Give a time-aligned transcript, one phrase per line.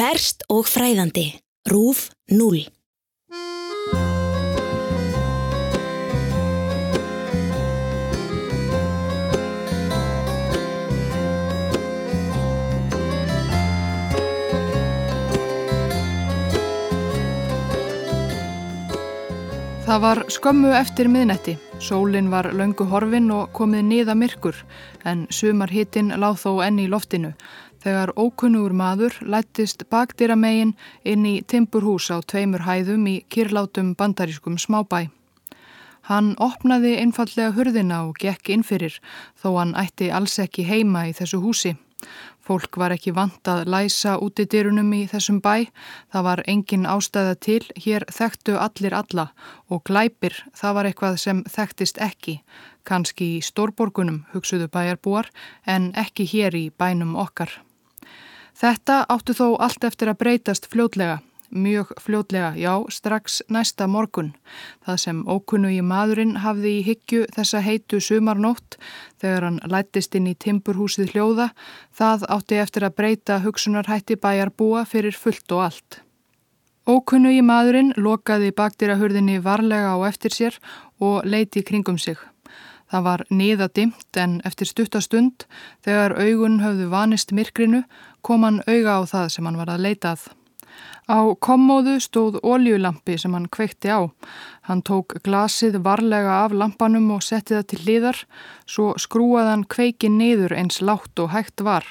[0.00, 1.26] Ferst og fræðandi.
[1.68, 2.62] Rúf 0.
[19.84, 21.58] Það var skömmu eftir miðnetti.
[21.76, 24.56] Sólinn var löngu horfin og komið niða myrkur
[25.04, 27.34] en sumar hittinn láð þó enni í loftinu
[27.82, 30.74] þegar ókunnugur maður lættist bakdýra megin
[31.04, 35.08] inn í timburhús á tveimur hæðum í kirlátum bandarískum smábæ.
[36.10, 38.96] Hann opnaði einfallega hurðina og gekk innfyrir
[39.38, 41.76] þó hann ætti alls ekki heima í þessu húsi.
[42.40, 45.68] Fólk var ekki vant að læsa út í dyrunum í þessum bæ,
[46.10, 49.28] það var engin ástæða til, hér þekktu allir alla
[49.68, 52.40] og glæpir, það var eitthvað sem þekktist ekki,
[52.88, 55.28] kannski í stórborgunum, hugsuðu bæjarbúar,
[55.66, 57.60] en ekki hér í bænum okkar.
[58.60, 61.20] Þetta áttu þó allt eftir að breytast fljótlega
[61.50, 64.32] mjög fljótlega, já, strax næsta morgun.
[64.86, 68.78] Það sem ókunnu í maðurinn hafði í hyggju þessa heitu sumarnótt
[69.20, 71.50] þegar hann lættist inn í timburhúsið hljóða,
[71.92, 76.00] það átti eftir að breyta hugsunarhætti bæjarbúa fyrir fullt og allt.
[76.88, 80.56] Ókunnu í maðurinn lokaði bakdýrahurðinni varlega á eftir sér
[80.98, 82.18] og leiti kringum sig.
[82.90, 85.46] Það var niða dimt en eftir stuttastund,
[85.86, 87.84] þegar augun höfðu vanist myrkrinu,
[88.26, 90.26] kom hann auga á það sem hann var að leitað.
[91.10, 94.06] Á kommóðu stóð óljulampi sem hann kveikti á.
[94.68, 98.20] Hann tók glasið varlega af lampanum og setti það til hliðar,
[98.66, 101.86] svo skrúaði hann kveikin niður eins látt og hægt var,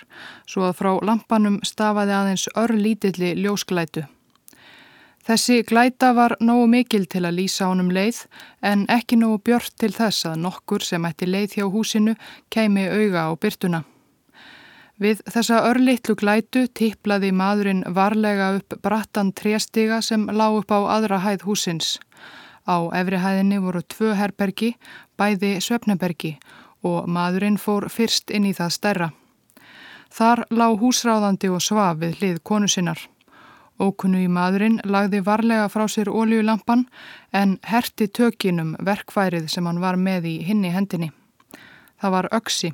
[0.47, 4.08] svo að frá lampanum stafaði aðeins örlítilli ljósklætu.
[5.30, 8.23] Þessi glæta var nógu mikil til að lýsa honum leið
[8.66, 12.16] en ekki nógu björnt til þess að nokkur sem ætti leið hjá húsinu
[12.49, 13.83] keimi auga á byrtuna.
[14.97, 21.22] Við þessa örlittlu glætu tipplaði maðurinn varlega upp brattan tréstiga sem lág upp á aðra
[21.22, 22.00] hæð húsins.
[22.66, 24.73] Á efri hæðinni voru tvö herbergi,
[25.13, 26.40] bæði svefnebergi
[26.81, 29.11] og maðurinn fór fyrst inn í það stærra.
[30.09, 33.06] Þar lág húsráðandi og svaf við hlið konu sinnar.
[33.79, 36.84] Ókunnu í maðurinn lagði varlega frá sér óljulampan
[37.31, 41.13] en herti tökinum verkfærið sem hann var með í hinni hendinni.
[42.00, 42.73] Það var öksi.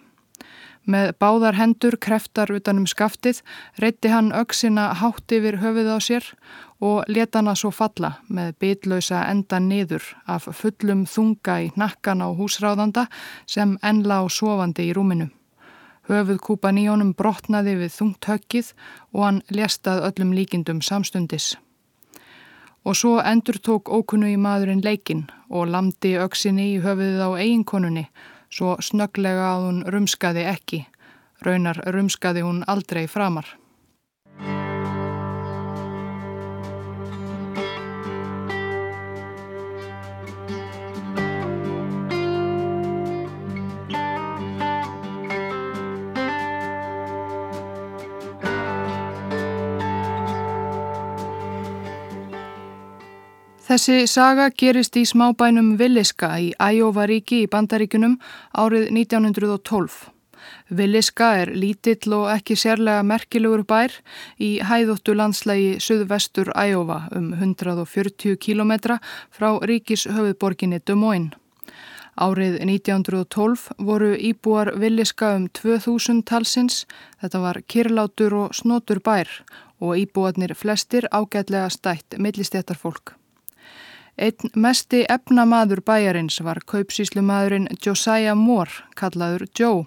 [0.85, 3.41] Með báðar hendur kreftar utanum skaftið
[3.81, 6.27] reytti hann auksina hátt yfir höfuð á sér
[6.81, 12.29] og leta hana svo falla með bitlausa enda niður af fullum þunga í nakkan á
[12.37, 13.07] húsráðanda
[13.49, 15.31] sem ennla á sofandi í rúminu.
[16.05, 18.71] Höfuð kúpan í honum brotnaði við þungt höggið
[19.13, 21.55] og hann lestað öllum líkindum samstundis.
[22.85, 28.05] Og svo endur tók ókunnu í maðurinn leikin og lamdi auksinni í höfuðið á eiginkonunni
[28.53, 30.85] svo snöglega að hún rumskaði ekki.
[31.45, 33.49] Raunar rumskaði hún aldrei framar.
[53.65, 58.19] Þessi saga gerist í smábænum Villiska í Æjóvaríki í Bandaríkunum
[58.53, 59.95] árið 1912.
[60.69, 63.95] Villiska er lítill og ekki sérlega merkilegur bær
[64.37, 68.99] í hæðóttu landslægi Suðvestur Æjóva um 140 km
[69.33, 71.33] frá ríkis höfuðborginni Des Moines.
[72.21, 76.85] Árið 1912 voru íbúar Villiska um 2000 talsins,
[77.17, 79.41] þetta var kirlátur og snotur bær
[79.81, 83.17] og íbúarnir flestir ágætlega stætt millistéttarfólk.
[84.15, 89.83] Einn mesti efnamaður bæjarins var kaupsíslumadurinn Josiah Moore, kallaður Joe.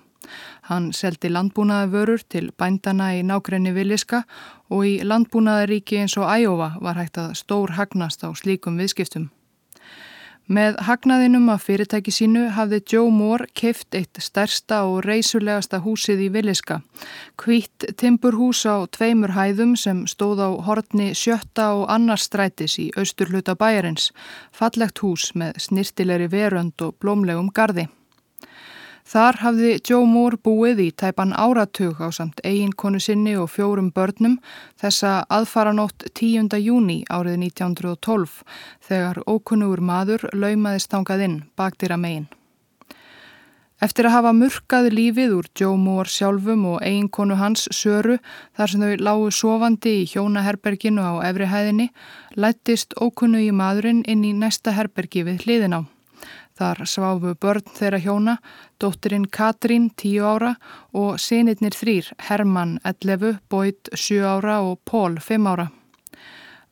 [0.69, 4.27] Hann seldi landbúnaði vörur til bændana í nákrenni Villiska
[4.69, 9.31] og í landbúnaðaríki eins og Æjóva var hægt að stór hagnast á slíkum viðskiptum.
[10.49, 16.29] Með hagnaðinum af fyrirtæki sínu hafði Joe Moore keift eitt stærsta og reysulegasta húsið í
[16.33, 16.79] Villiska.
[17.37, 23.59] Kvítt timburhús á tveimur hæðum sem stóð á hortni sjötta og annars strætis í austurluta
[23.61, 24.09] bæjarins.
[24.49, 27.85] Fallegt hús með snirtilegri verönd og blómlegum gardi.
[29.09, 34.35] Þar hafði Joe Moore búið í tæpan áratug á samt eiginkonu sinni og fjórum börnum
[34.77, 36.53] þessa aðfaranótt 10.
[36.61, 38.43] júni árið 1912
[38.85, 42.29] þegar ókunnugur maður laumaðist þangað inn baktir að megin.
[43.81, 48.21] Eftir að hafa murkað lífið úr Joe Moore sjálfum og eiginkonu hans Söru
[48.59, 51.93] þar sem þau lágu sofandi í hjónaherberginu á efri hæðinni
[52.37, 55.83] lættist ókunnu í maðurinn inn í næsta herbergi við hliðin á.
[56.59, 58.33] Þar sváfu börn þeirra hjóna,
[58.83, 60.55] dóttirinn Katrín 10 ára
[60.91, 65.69] og sinirnir þrýr, Hermann 11, Boyd 7 ára og Pól 5 ára.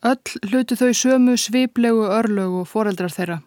[0.03, 3.39] Öll hlutu þau sömu sviplegu örlögu foreldrar þeirra.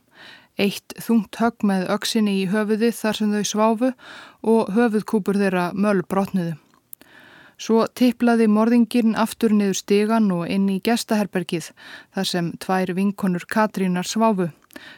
[0.59, 3.91] Eitt þungt högg með öksinni í höfuði þar sem þau sváfu
[4.55, 6.55] og höfuðkúpur þeirra möll brotnuðu.
[7.59, 11.73] Svo tiplaði morðingirn aftur niður stigan og inn í gestaherbergið
[12.15, 14.47] þar sem tvær vinkonur Katrínar sváfu.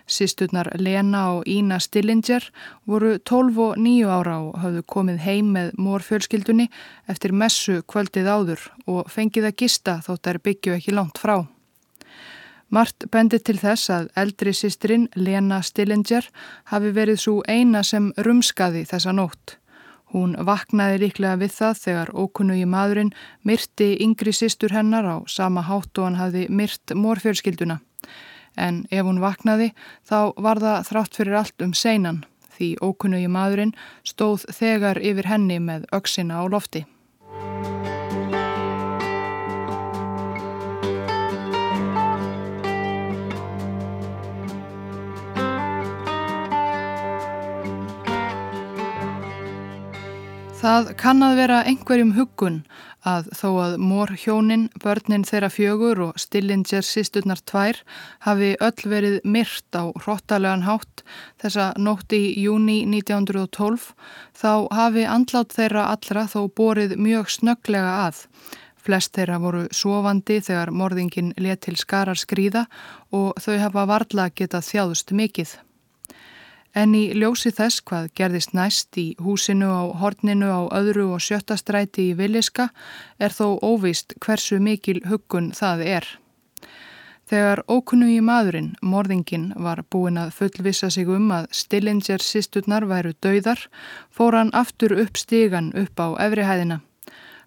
[0.08, 2.44] Sisturnar Lena og Ína Stillinger
[2.90, 6.68] voru 12 og 9 ára og hafðu komið heim með mórfjölskyldunni
[7.12, 11.40] eftir messu kvöldið áður og fengið að gista þótt þær byggju ekki langt frá.
[12.72, 16.28] Mart bendi til þess að eldri sistrin Lena Stillinger
[16.72, 19.58] hafi verið svo eina sem rumskaði þessa nótt.
[20.12, 23.14] Hún vaknaði líklega við það þegar ókunnugi maðurinn
[23.48, 27.80] myrti yngri sýstur hennar á sama hátt og hann hafði myrt mórfjörskilduna.
[28.58, 29.72] En ef hún vaknaði
[30.08, 32.24] þá var það þrátt fyrir allt um seinan
[32.58, 33.76] því ókunnugi maðurinn
[34.06, 36.86] stóð þegar yfir henni með öksina á lofti.
[50.62, 52.60] Það kann að vera einhverjum huggun
[53.08, 57.82] að þó að mór hjónin, börnin þeirra fjögur og Stillinger sísturnar tvær
[58.28, 61.04] hafi öll verið myrt á hróttalegan hátt
[61.42, 63.92] þessa nótt í júni 1912
[64.38, 68.26] þá hafi andlát þeirra allra þó borið mjög snögglega að.
[68.82, 72.66] Flest þeirra voru sofandi þegar morðingin let til skarar skrýða
[73.14, 75.50] og þau hafa varla getað þjáðust mikill.
[76.74, 81.58] En í ljósi þess hvað gerðist næst í húsinu á horninu á öðru og sjötta
[81.60, 82.70] stræti í Villiska
[83.20, 86.08] er þó óvist hversu mikil huggun það er.
[87.32, 93.14] Þegar ókunnu í maðurinn, morðingin, var búin að fullvisa sig um að Stillinger sýsturnar væru
[93.24, 93.68] dauðar,
[94.12, 96.82] fór hann aftur upp stígan upp á efrihæðina.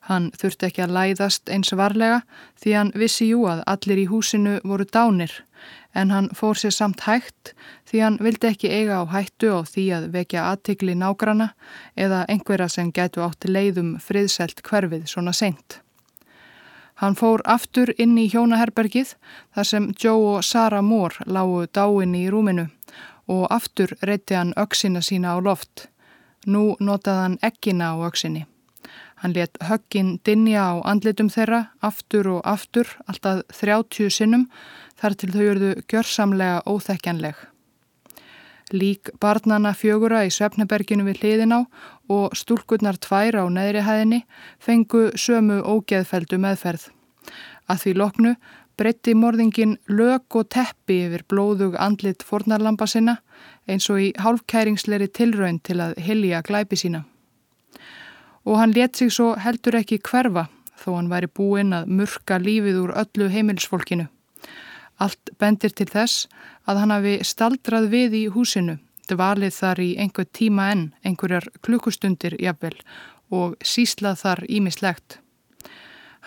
[0.09, 2.23] Hann þurfti ekki að læðast eins varlega
[2.61, 5.37] því hann vissi jú að allir í húsinu voru dánir
[5.95, 7.55] en hann fór sér samt hægt
[7.89, 11.53] því hann vildi ekki eiga á hættu og því að vekja aðtikli nágrana
[11.97, 15.81] eða einhverja sem gætu átti leiðum friðselt hverfið svona seint.
[17.03, 19.17] Hann fór aftur inn í hjónaherbergið
[19.55, 22.69] þar sem Joe og Sarah Moore lágu dáin í rúminu
[23.27, 25.89] og aftur reytti hann öksina sína á loft.
[26.47, 28.45] Nú notaði hann ekkina á öksinni.
[29.25, 34.49] Hann let höggin dinja á andlitum þeirra aftur og aftur, alltaf 30 sinnum,
[35.01, 37.35] þar til þau eruðu gjörsamlega óþekkjanleg.
[38.73, 41.61] Lík barnana fjögura í Svefneberginu við hliðin á
[42.11, 44.21] og stúlkurnar tvær á neðri hæðinni
[44.59, 46.89] fengu sömu ógeðfeldu meðferð.
[47.69, 48.33] Að því loknu
[48.81, 53.19] breytti morðingin lög og teppi yfir blóðug andlit fornarlampa sinna
[53.69, 57.05] eins og í hálfkæringsleiri tilraun til að hilja glæpi sína.
[58.45, 60.49] Og hann let sig svo heldur ekki hverfa
[60.81, 64.09] þó hann væri búinn að murka lífið úr öllu heimilsfólkinu.
[65.03, 66.29] Allt bendir til þess
[66.71, 68.79] að hann hafi staldrað við í húsinu,
[69.11, 72.77] dvalið þar í einhver tíma enn, einhverjar klukkustundir jafnvel
[73.35, 75.19] og síslað þar ímislegt.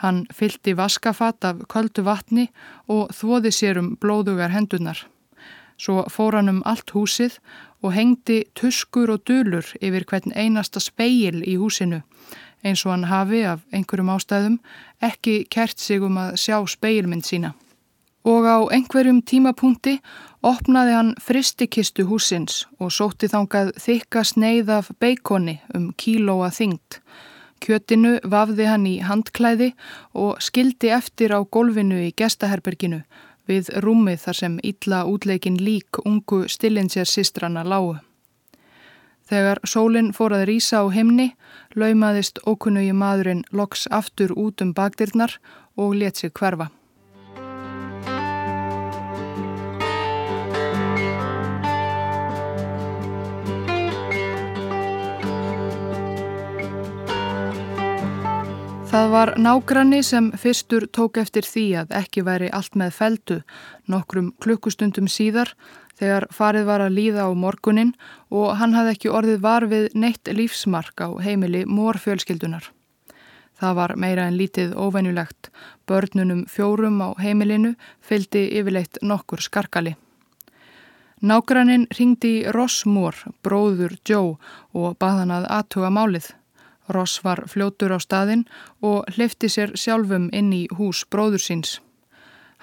[0.03, 2.49] Hann fyldi vaskafat af köldu vatni
[2.87, 4.99] og þvoði sér um blóðugar hendunar.
[5.77, 7.39] Svo fór hann um allt húsið
[7.81, 12.01] og hengdi tuskur og dölur yfir hvern einasta speil í húsinu
[12.65, 14.57] eins og hann hafi af einhverjum ástæðum
[15.01, 17.53] ekki kert sig um að sjá speilmynd sína
[18.27, 19.97] og á einhverjum tímapunkti
[20.43, 26.99] opnaði hann fristikistu húsins og sótti þangað þykka sneið af beikoni um kílóa þyngt.
[27.63, 29.71] Kjötinu vafði hann í handklæði
[30.13, 33.01] og skildi eftir á golfinu í gestaherberginu
[33.47, 37.95] við rúmið þar sem illa útleikin lík ungu stillinsjar sistrana lágu.
[39.27, 41.33] Þegar sólinn fór að rýsa á himni,
[41.75, 45.39] laumaðist ókunnugi maðurinn loks aftur út um bakdyrnar
[45.75, 46.69] og let sig hverfa.
[58.87, 63.35] Það var nágranni sem fyrstur tók eftir því að ekki væri allt með feldu
[63.91, 65.51] nokkrum klukkustundum síðar
[65.99, 67.91] þegar farið var að líða á morgunin
[68.31, 72.71] og hann hafði ekki orðið var við neitt lífsmark á heimili mórfjölskyldunar.
[73.59, 75.51] Það var meira en lítið óvenjulegt.
[75.89, 79.97] Börnunum fjórum á heimilinu fylgdi yfirleitt nokkur skarkali.
[81.19, 84.37] Nágrannin ringdi í Ross Moore, bróður Joe
[84.71, 86.35] og bað hann að aðtuga málið.
[86.89, 88.45] Ross var fljótur á staðinn
[88.81, 91.79] og hlifti sér sjálfum inn í hús bróður síns.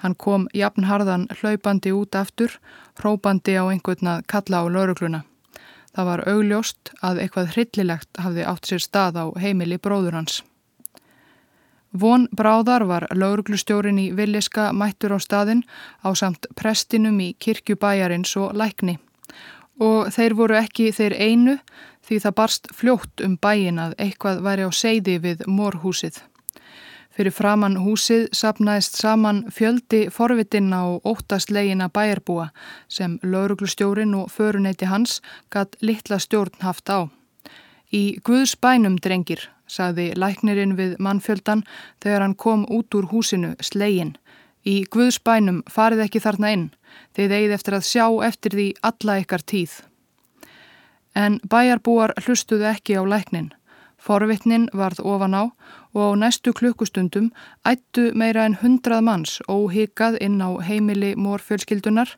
[0.01, 2.59] Hann kom jafnharðan hlaupandi út aftur,
[2.99, 5.21] hrópandi á einhvern að kalla á laurugluna.
[5.95, 10.41] Það var augljóst að eitthvað hryllilegt hafði átt sér stað á heimili bróður hans.
[11.95, 15.63] Von Bráðar var lauruglustjórin í Villiska mættur á staðin
[16.03, 18.97] á samt prestinum í kirkjubæjarins og lækni.
[19.79, 21.55] Og þeir voru ekki þeir einu
[22.05, 26.21] því það barst fljótt um bæin að eitthvað væri á seiði við morhúsið.
[27.15, 32.49] Fyrir framann húsið sapnaðist saman fjöldi forvitinna og óttastlegina bæjarbúa
[32.91, 37.07] sem lauruglustjórin og föruneyti hans gatt litla stjórn haft á.
[37.87, 41.63] Í Guðs bænum drengir, sagði læknirinn við mannfjöldan
[42.03, 44.17] þegar hann kom út úr húsinu slegin.
[44.67, 46.69] Í Guðs bænum farið ekki þarna inn,
[47.15, 49.79] þeir eigið eftir að sjá eftir því alla ykkar tíð.
[51.15, 53.53] En bæjarbúar hlustuðu ekki á læknin.
[54.05, 55.43] Forvitnin varð ofan á
[55.95, 57.31] og á næstu klukkustundum
[57.65, 62.09] ættu meira en hundrað manns óhikað inn á heimili mórfjölskyldunar,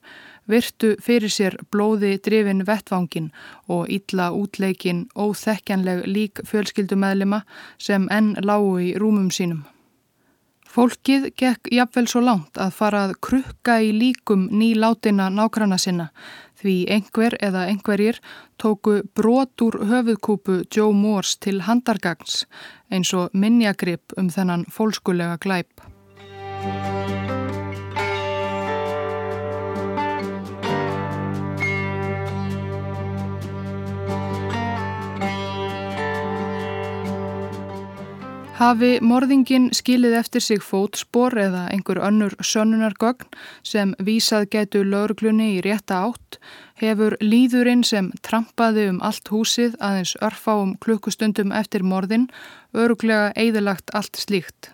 [0.50, 3.32] virtu fyrir sér blóði drifin vettvangin
[3.70, 7.44] og ítla útleikin óþekkjanleg lík fjölskyldumæðlima
[7.78, 9.64] sem enn lágu í rúmum sínum.
[10.68, 16.12] Fólkið gekk jafnvel svo langt að fara að krukka í líkum nýlátina nákvæmna sinna
[16.68, 18.20] því einhver eða einhverjir
[18.62, 22.44] tóku brot úr höfuðkúpu Joe Moores til handargagns
[22.92, 25.88] eins og minnjagrip um þennan fólkskulega glæp.
[38.58, 43.28] Hafi morðingin skilið eftir sig fótspor eða einhver önnur sönnunargögn
[43.62, 46.40] sem vísað getu lauruglunni í rétta átt,
[46.82, 52.26] hefur líðurinn sem trampaði um allt húsið aðeins örfáum klukkustundum eftir morðin
[52.74, 54.72] öruglega eðalagt allt slíkt.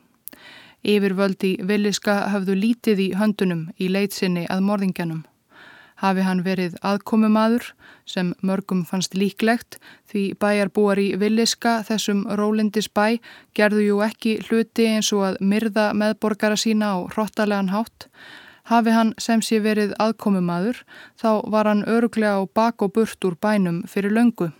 [0.87, 5.25] Yfirvöldi villiska hafðu lítið í höndunum í leitsinni að morðingjanum
[6.01, 7.73] hafi hann verið aðkomumadur
[8.09, 9.77] sem mörgum fannst líklegt
[10.11, 13.19] því bæjarbúar í Villiska þessum Rólindis bæ
[13.57, 18.09] gerðu jú ekki hluti eins og að myrða meðborgara sína á hrottalegan hátt.
[18.63, 20.85] Hafi hann sem sé verið aðkomumadur
[21.19, 24.53] þá var hann öruglega á bak og burt úr bænum fyrir löngu.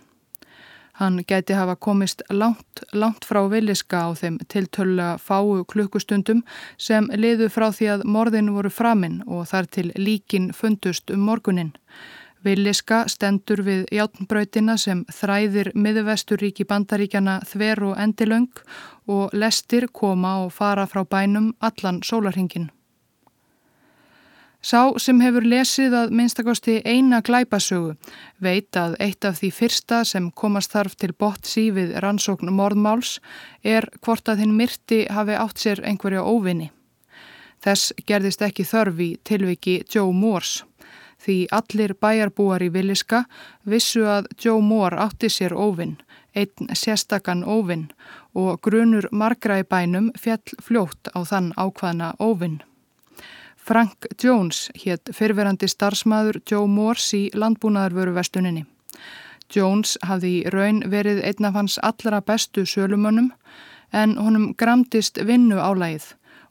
[0.94, 6.44] Hann gæti hafa komist langt, langt frá villiska á þeim tiltölulega fáu klukkustundum
[6.78, 11.72] sem liðu frá því að morðin voru framinn og þar til líkin fundust um morgunin.
[12.44, 18.50] Villiska stendur við játnbrautina sem þræðir miðvesturíki bandaríkjana þver og endilöng
[19.10, 22.70] og lestir koma og fara frá bænum allan sólarhingin.
[24.64, 27.98] Sá sem hefur lesið að minnstakosti eina glæpasögu
[28.40, 33.18] veit að eitt af því fyrsta sem komast þarf til bott sífið rannsókn morðmáls
[33.60, 36.70] er hvort að hinn myrti hafi átt sér einhverja óvinni.
[37.60, 40.62] Þess gerðist ekki þörf í tilviki Joe Moores
[41.20, 43.26] því allir bæjarbúar í Villiska
[43.68, 45.98] vissu að Joe Moore átti sér óvinn,
[46.32, 47.90] einn sérstakann óvinn
[48.32, 52.62] og grunur margra í bænum fjall fljótt á þann ákvaðna óvinn.
[53.64, 58.66] Frank Jones hétt fyrverandi starfsmæður Joe Morse í landbúnaðarvöruvestuninni.
[59.54, 63.30] Jones hafði í raun verið einn af hans allra bestu sölumönnum
[64.02, 66.10] en honum gramtist vinnu álægið.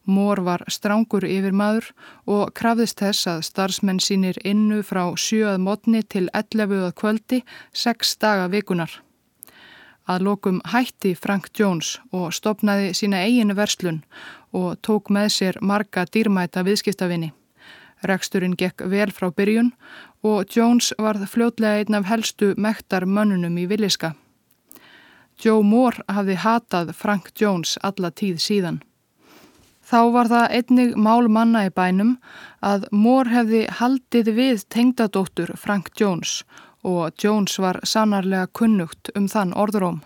[0.10, 1.94] Mór var strángur yfir maður
[2.26, 5.60] og krafðist þess að starfsmenn sínir innu frá 7.
[5.62, 6.90] mótni til 11.
[6.98, 7.44] kvöldi
[7.78, 9.04] 6 daga vikunar.
[10.04, 14.02] Að lokum hætti Frank Jones og stopnaði sína eiginu verslun
[14.52, 17.32] og tók með sér marga dýrmæta viðskiptavinni.
[18.04, 19.72] Reksturinn gekk vel frá byrjun
[20.24, 24.14] og Jones varð fljótlega einn af helstu mektar mönnunum í villiska.
[25.40, 28.82] Joe Moore hafði hatað Frank Jones alla tíð síðan.
[29.84, 32.16] Þá var það einnig mál manna í bænum
[32.64, 36.64] að Moore hefði haldið við tengdadóttur Frank Jones og
[37.24, 40.02] Jones var sannarlega kunnugt um þann orðróm.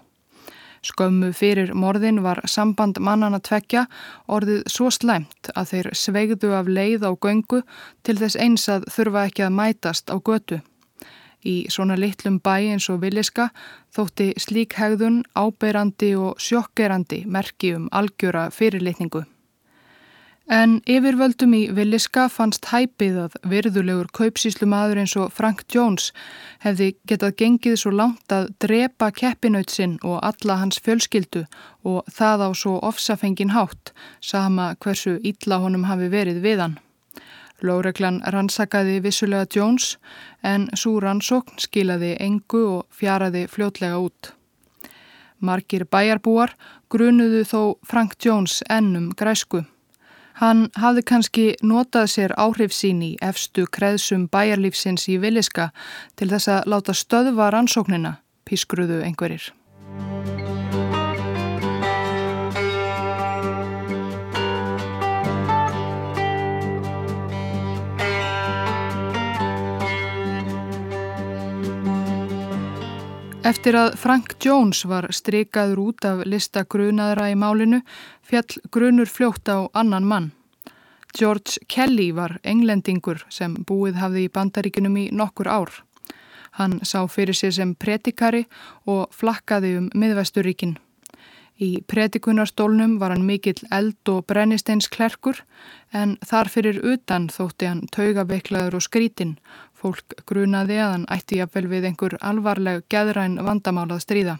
[0.85, 3.87] Skömmu fyrir morðin var samband mannana tvekja
[4.29, 7.63] orðið svo slæmt að þeir sveigðu af leið á göngu
[8.03, 10.61] til þess eins að þurfa ekki að mætast á götu.
[11.45, 13.49] Í svona litlum bæ eins og villiska
[13.95, 19.25] þótti slík hegðun ábeirandi og sjokkerandi merki um algjöra fyrirlitningu.
[20.47, 26.13] En yfirvöldum í Villiska fannst hæpið að virðulegur kaupsíslu maður eins og Frank Jones
[26.63, 31.43] hefði getað gengið svo langt að drepa keppinautsinn og alla hans fjölskyldu
[31.83, 33.91] og það á svo ofsafengin hátt,
[34.23, 36.79] sama hversu ítla honum hafi verið við hann.
[37.59, 39.97] Lóreglan rannsakaði vissulega Jones
[40.47, 44.31] en svo rannsókn skilaði engu og fjaraði fljótlega út.
[45.43, 46.55] Margir bæjarbúar
[46.87, 49.67] grunuðu þó Frank Jones ennum græsku.
[50.37, 55.71] Hann hafði kannski notað sér áhrif sín í efstu kreðsum bæjarlífsins í Viliska
[56.15, 59.49] til þess að láta stöðva rannsóknina, pískruðu einhverjir.
[73.47, 77.77] Eftir að Frank Jones var strikaður út af lista grunaðra í málinu
[78.27, 80.25] fjall grunur fljótt á annan mann.
[81.15, 85.71] George Kelly var englendingur sem búið hafði í bandaríkunum í nokkur ár.
[86.59, 88.43] Hann sá fyrir sig sem predikari
[88.83, 90.75] og flakkaði um miðvesturíkinn.
[91.57, 95.39] Í predikunarstólnum var hann mikill eld og brennisteins klerkur
[95.95, 99.37] en þar fyrir utan þótti hann taugaveiklaður og skrítinn.
[99.77, 104.37] Fólk grunaði að hann ætti jafnvel við einhver alvarleg geðræn vandamálað stríða.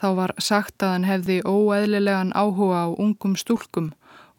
[0.00, 3.92] Þá var sagt að hann hefði óeðlilegan áhuga á ungum stúlkum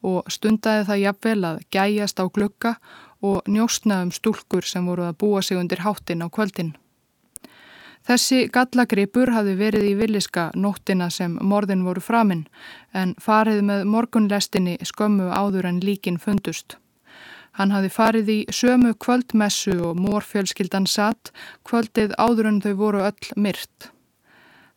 [0.06, 2.74] og stundaði það jafnvel að gæjast á glukka
[3.25, 6.75] og njóstna um stúlkur sem voru að búa sig undir háttin á kvöldin.
[8.06, 12.44] Þessi gallagripur hafi verið í villiska nóttina sem morðin voru framinn
[12.94, 16.77] en farið með morgunlestinni skömmu áður en líkin fundust.
[17.55, 21.31] Hann hafi farið í sömu kvöldmessu og mórfjölskyldan satt
[21.67, 23.91] kvöldið áður en þau voru öll myrt.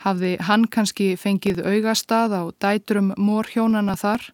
[0.06, 4.28] Hafði hann kannski fengið augastað á dætrum mórhjónana þar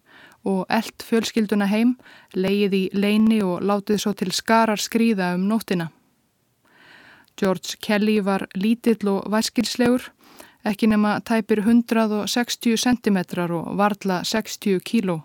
[0.45, 1.95] og eld fjölskylduna heim,
[2.37, 5.89] leið í leini og látið svo til skarar skrýða um nóttina.
[7.41, 10.11] George Kelly var lítill og væskilslegur,
[10.69, 13.19] ekki nema tæpir 160 cm
[13.57, 15.23] og varla 60 kíló.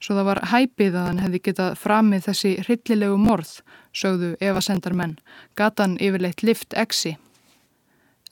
[0.00, 3.50] Svo það var hæpið að hann hefði getað framið þessi hryllilegu morð,
[3.92, 5.18] sögðu Eva Sendarmenn,
[5.56, 7.16] gatan yfirleitt lift exi.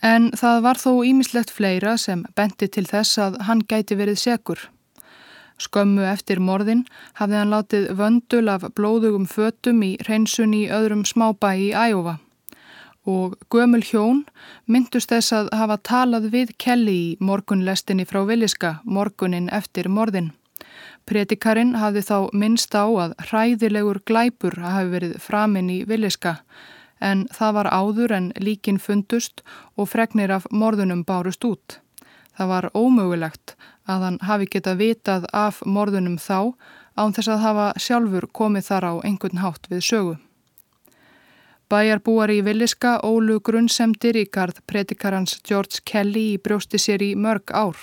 [0.02, 4.68] En það var þó ímislegt fleira sem benti til þess að hann gæti verið segur.
[5.58, 6.84] Skömmu eftir morðin
[7.18, 12.20] hafði hann látið vöndul af blóðugum fötum í hreinsun í öðrum smábæ í Æjófa
[13.08, 14.24] og gömul hjón
[14.68, 20.32] myndust þess að hafa talað við Kelly í morgunlestinni frá Viliska morgunin eftir morðin.
[21.08, 26.34] Predikarinn hafði þá minnst á að hræðilegur glæpur hafi verið framinn í Viliska
[27.00, 29.40] en það var áður en líkin fundust
[29.76, 31.78] og fregnir af morðunum bárust út.
[32.36, 33.56] Það var ómögulegt
[33.88, 36.52] að hann hafi getað vitað af morðunum þá
[36.98, 40.16] án þess að hafa sjálfur komið þar á einhvern hátt við sögu.
[41.68, 47.52] Bæjarbúar í Villiska ólu grunnsemdir í gard predikarans George Kelly í brjósti sér í mörg
[47.52, 47.76] ár.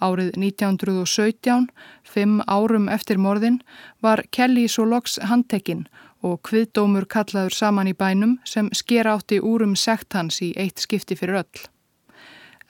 [0.00, 1.68] Árið 1917,
[2.04, 3.60] fimm árum eftir morðin,
[4.00, 5.86] var Kelly svo loks handtekinn
[6.24, 11.16] og kviðdómur kallaður saman í bænum sem sker átti úrum sekt hans í eitt skipti
[11.16, 11.62] fyrir öll.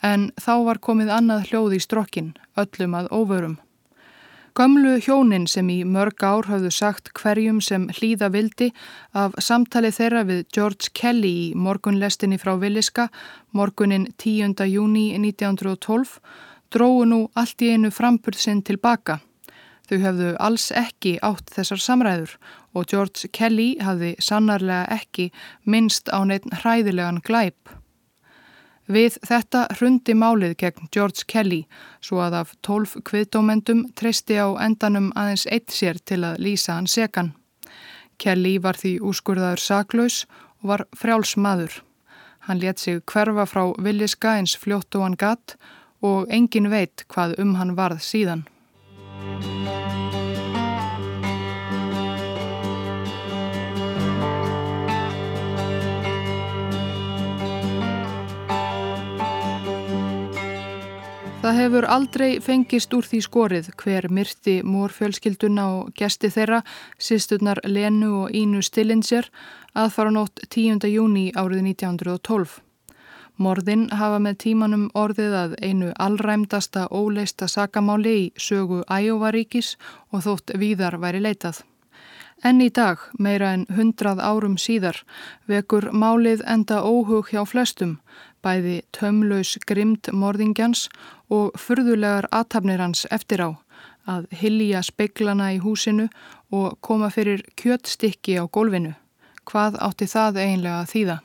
[0.01, 3.59] En þá var komið annað hljóð í strokkin, öllum að óvörum.
[4.51, 8.67] Gömlu hjónin sem í mörg ár hafðu sagt hverjum sem hlýða vildi
[9.15, 13.07] af samtali þeirra við George Kelly í morgunlestinni frá Villiska
[13.55, 14.57] morgunin 10.
[14.67, 16.19] júni 1912
[16.73, 19.19] dróðu nú allt í einu framburð sinn tilbaka.
[19.89, 22.37] Þau hafðu alls ekki átt þessar samræður
[22.71, 25.31] og George Kelly hafði sannarlega ekki
[25.67, 27.73] minnst á neitt hræðilegan glæp.
[28.91, 31.61] Við þetta hrundi málið gegn George Kelly
[32.03, 36.89] svo að af tólf kviðdómendum treysti á endanum aðeins eitt sér til að lýsa hann
[36.91, 37.33] sekan.
[38.17, 40.23] Kelly var því úskurðaður saklaus
[40.61, 41.81] og var frjáls maður.
[42.47, 45.55] Hann let sig hverfa frá villiska eins fljótt og hann gatt
[46.01, 48.47] og engin veit hvað um hann varð síðan.
[61.41, 66.59] Það hefur aldrei fengist úr því skorið hver myrti mórfjölskylduna og gesti þeirra,
[67.01, 69.25] sýsturnar Lenu og Ínu Stillinger,
[69.73, 70.85] aðfara nótt 10.
[70.93, 72.70] júni árið 1912.
[73.41, 79.77] Morðin hafa með tímanum orðið að einu allræmdasta óleista sakamáli í sögu Æjóvaríkis
[80.13, 81.63] og þótt víðar væri leitað.
[82.45, 84.99] En í dag, meira en hundrað árum síðar,
[85.49, 87.97] vekur málið enda óhug hjá flestum,
[88.45, 90.87] bæði tömlaus grimd morðingjans
[91.29, 93.49] og furðulegar aðtapnir hans eftir á
[94.09, 96.09] að hilja speiklana í húsinu
[96.53, 98.93] og koma fyrir kjöttstykki á gólfinu.
[99.45, 101.19] Hvað átti það eiginlega að þýða?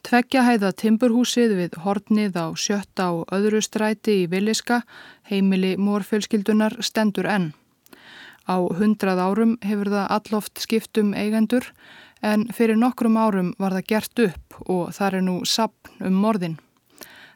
[0.00, 4.80] Tveggja hæða timburhúsið við hornið á sjötta og öðru stræti í Villiska,
[5.28, 7.50] heimili mórfjölskyldunar, stendur enn.
[8.48, 11.68] Á hundrað árum hefur það alloft skiptum eigendur
[12.22, 16.56] en fyrir nokkrum árum var það gert upp og það er nú sapn um morðin.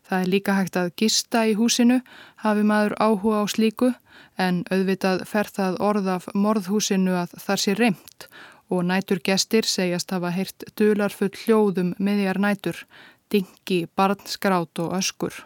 [0.09, 2.00] Það er líka hægt að gista í húsinu,
[2.44, 3.92] hafi maður áhuga á slíku,
[4.37, 8.29] en auðvitað fer það orð af morðhúsinu að þar sé reymt
[8.75, 12.85] og nætur gestir segjast hafa heyrt dularfull hljóðum miðjar nætur,
[13.31, 15.45] dingi, barnsgrát og öskur.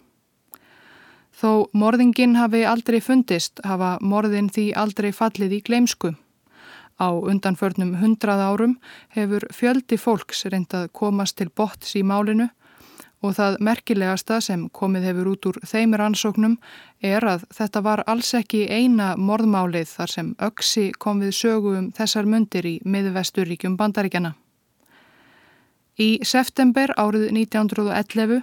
[1.39, 6.17] Þó morðingin hafi aldrei fundist, hafa morðin því aldrei fallið í gleimsku.
[6.99, 8.75] Á undanförnum hundrað árum
[9.15, 12.49] hefur fjöldi fólks reyndað komast til botts í málinu
[13.23, 16.59] og það merkilegasta sem komið hefur út úr þeim rannsóknum
[17.03, 21.89] er að þetta var alls ekki eina morðmálið þar sem öksi kom við sögu um
[21.97, 24.35] þessar mundir í miðvesturíkjum bandaríkjana.
[25.99, 28.43] Í september árið 1911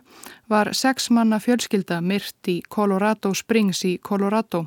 [0.52, 4.66] var sex manna fjölskylda myrt í Colorado Springs í Colorado.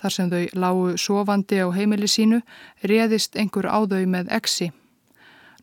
[0.00, 2.38] Þar sem þau lágu sofandi á heimili sínu
[2.86, 4.70] réðist einhver á þau með exi.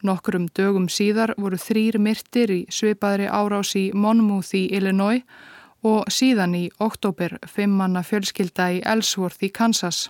[0.05, 5.23] Nokkrum dögum síðar voru þrýr myrtir í svipaðri árás í Monmouth í Illinois
[5.85, 10.07] og síðan í oktober fimm manna fjölskylda í Ellsworth í Kansas.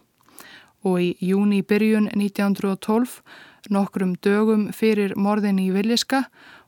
[0.84, 3.22] Og í júni byrjun 1912,
[3.70, 6.26] nokkrum dögum fyrir morðin í Villiska,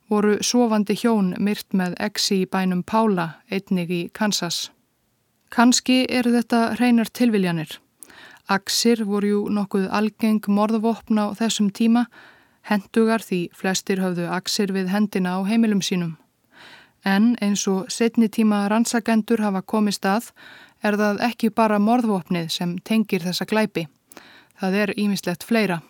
[0.09, 4.69] voru sofandi hjón myrt með exi í bænum Pála, einnig í Kansas.
[5.49, 7.79] Kanski eru þetta hreinar tilviljanir.
[8.49, 12.07] Aksir voru jú nokkuð algeng morðvopn á þessum tíma
[12.69, 16.17] hendugar því flestir höfðu aksir við hendina á heimilum sínum.
[17.05, 20.31] En eins og setni tíma rannsagendur hafa komist að
[20.83, 23.87] er það ekki bara morðvopnið sem tengir þessa glæpi.
[24.59, 25.81] Það er ímislegt fleira.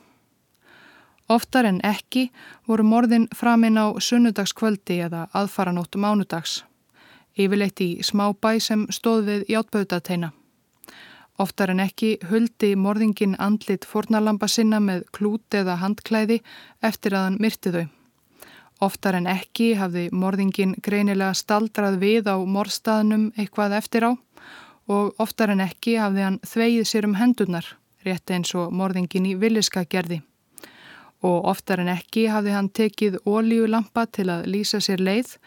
[1.29, 2.29] Oftar en ekki
[2.67, 6.63] voru morðin framinn á sunnudagskvöldi eða aðfaranótt mánudags.
[7.37, 10.31] Yfirleitt í smábæ sem stóð við játböðdateina.
[11.39, 16.41] Oftar en ekki huldi morðingin andlit fornalampa sinna með klút eða handklæði
[16.83, 17.85] eftir að hann myrti þau.
[18.83, 24.11] Oftar en ekki hafði morðingin greinilega staldrað við á morðstaðnum eitthvað eftir á
[24.89, 27.65] og oftar en ekki hafði hann þvegið sér um hendurnar,
[28.03, 30.21] rétt eins og morðingin í villiska gerði.
[31.23, 35.37] Og oftar en ekki hafði hann tekið ólíulampa til að lýsa sér leið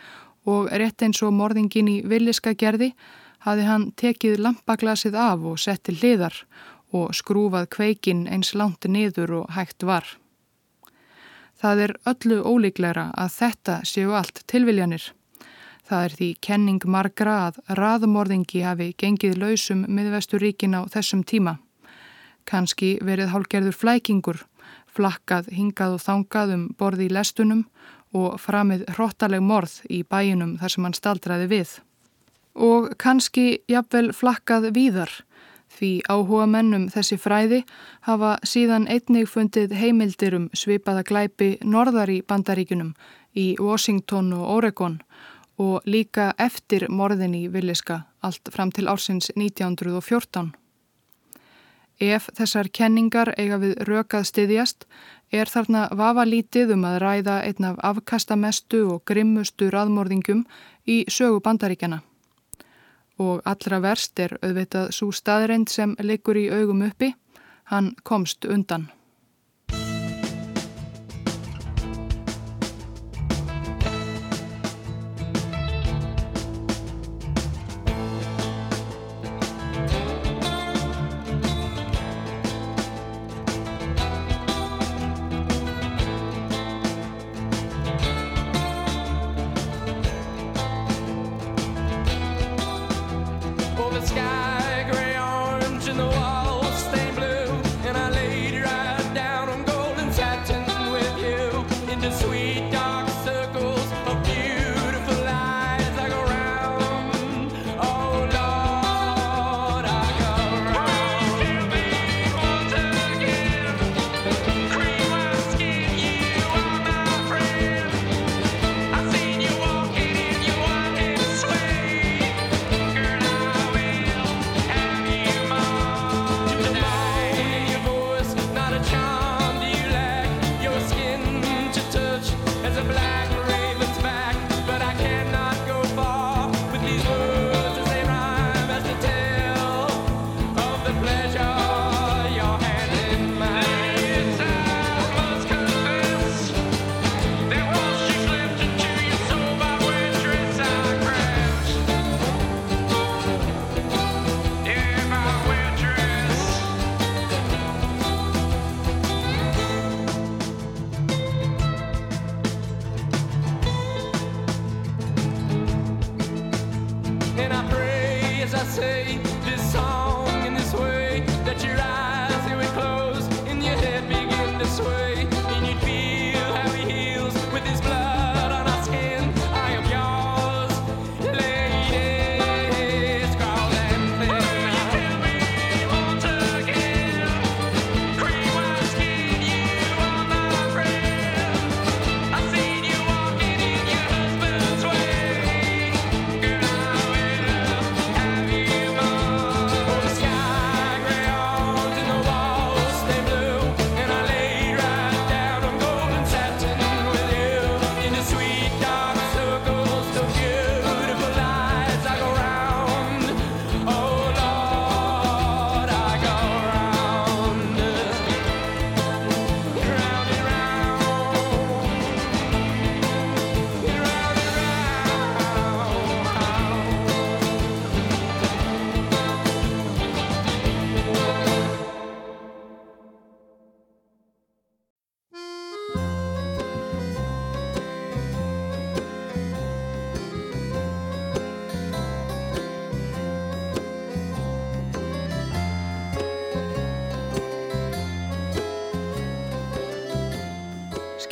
[0.48, 2.92] og rétt eins og morðingin í villiska gerði
[3.44, 6.36] hafði hann tekið lampaglasið af og sett til hliðar
[6.92, 10.04] og skrúfað kveikin eins langt niður og hægt var.
[11.62, 15.04] Það er öllu ólíklegra að þetta séu allt tilviljanir.
[15.86, 21.58] Það er því kenning margra að raðmorðingi hafi gengið lausum miðvesturíkin á þessum tíma.
[22.48, 24.42] Kanski verið hálgerður flækingur,
[24.90, 27.64] flakkað hingað og þangað um borði í lestunum
[28.12, 31.78] og framið hróttaleg morð í bæinum þar sem hann staldraði við
[32.54, 35.12] og kannski jafnvel flakkað víðar
[35.72, 37.62] því áhuga mennum þessi fræði
[38.06, 42.92] hafa síðan einnig fundið heimildir um svipaða glæpi norðar í bandaríkunum
[43.34, 44.98] í Washington og Oregon
[45.62, 50.52] og líka eftir morðin í Villiska allt fram til ársins 1914.
[52.02, 54.86] Ef þessar kenningar eiga við rökað styðjast
[55.32, 60.44] er þarna vafa lítið um að ræða einn af afkastamestu og grimmustu raðmorðingum
[60.88, 62.02] í sögu bandaríkjana
[63.18, 67.12] og allra verst er auðvitað svo staðreind sem leikur í augum uppi,
[67.72, 68.90] hann komst undan.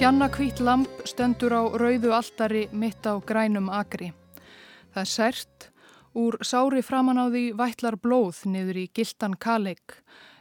[0.01, 4.07] Skjanna kvít lamp stendur á rauðu altari mitt á grænum agri.
[4.97, 5.67] Það er sært,
[6.17, 9.99] úr sári framan á því vætlar blóð niður í gildan kaleik.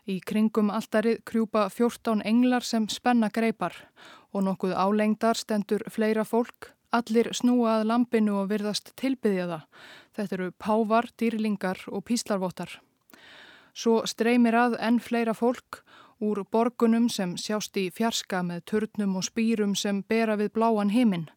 [0.08, 3.76] Í kringum altarið krjúpa 14 englar sem spenna greipar
[4.32, 6.72] og nokkuð álengdar stendur fleira fólk.
[6.96, 9.68] Allir snúa að lampinu og virðast tilbyðja það.
[10.16, 12.80] Þetta eru pávar, dýrlingar og píslarvottar.
[13.76, 15.84] Svo streymir að enn fleira fólk
[16.20, 21.30] úr borgunum sem sjást í fjarska með turnum og spýrum sem bera við bláan himinn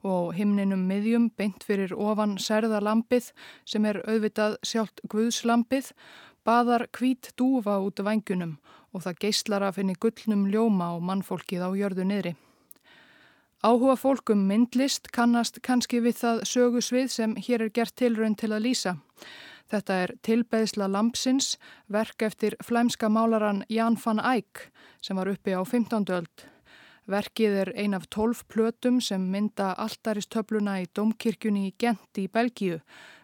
[0.00, 3.30] og himninum miðjum beint fyrir ofan særðalampið
[3.68, 5.92] sem er auðvitað sjálft Guðslampið
[6.44, 8.56] baðar hvít dúfa út vangunum
[8.92, 12.32] og það geyslar að finni gullnum ljóma og mannfólkið á jörðu niðri.
[13.60, 18.64] Áhuga fólkum myndlist kannast kannski við það sögusvið sem hér er gert tilraun til að
[18.64, 18.94] lýsa.
[19.70, 21.52] Þetta er tilbeðsla Lampsins,
[21.86, 24.66] verk eftir flæmska málaran Jan van Eyck
[25.00, 26.10] sem var uppi á 15.
[26.10, 26.46] öld.
[27.10, 32.80] Verkið er ein af tólf plötum sem mynda alltaristöfluna í Domkirkjunni í Gent í Belgíu,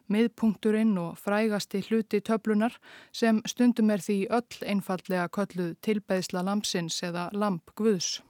[0.06, 2.78] miðpunkturinn og frægasti hluti töflunar
[3.12, 8.20] sem stundum er því öll einfallega kölluð tilbeðsla Lampsins eða Lamp Guðs.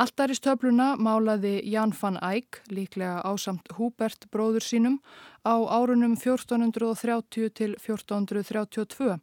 [0.00, 4.94] Alltaristöfluna málaði Jan van Eyck, líklega ásamt Húbert bróður sínum,
[5.44, 9.18] á árunum 1430 til 1432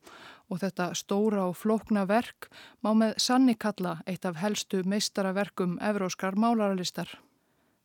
[0.49, 2.51] og þetta stóra og flókna verk
[2.85, 7.17] má með sanni kalla eitt af helstu meistaraverkum evróskar málaralistar.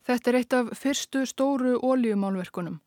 [0.05, 2.83] Þetta er eitt af fyrstu stóru óljumálverkunum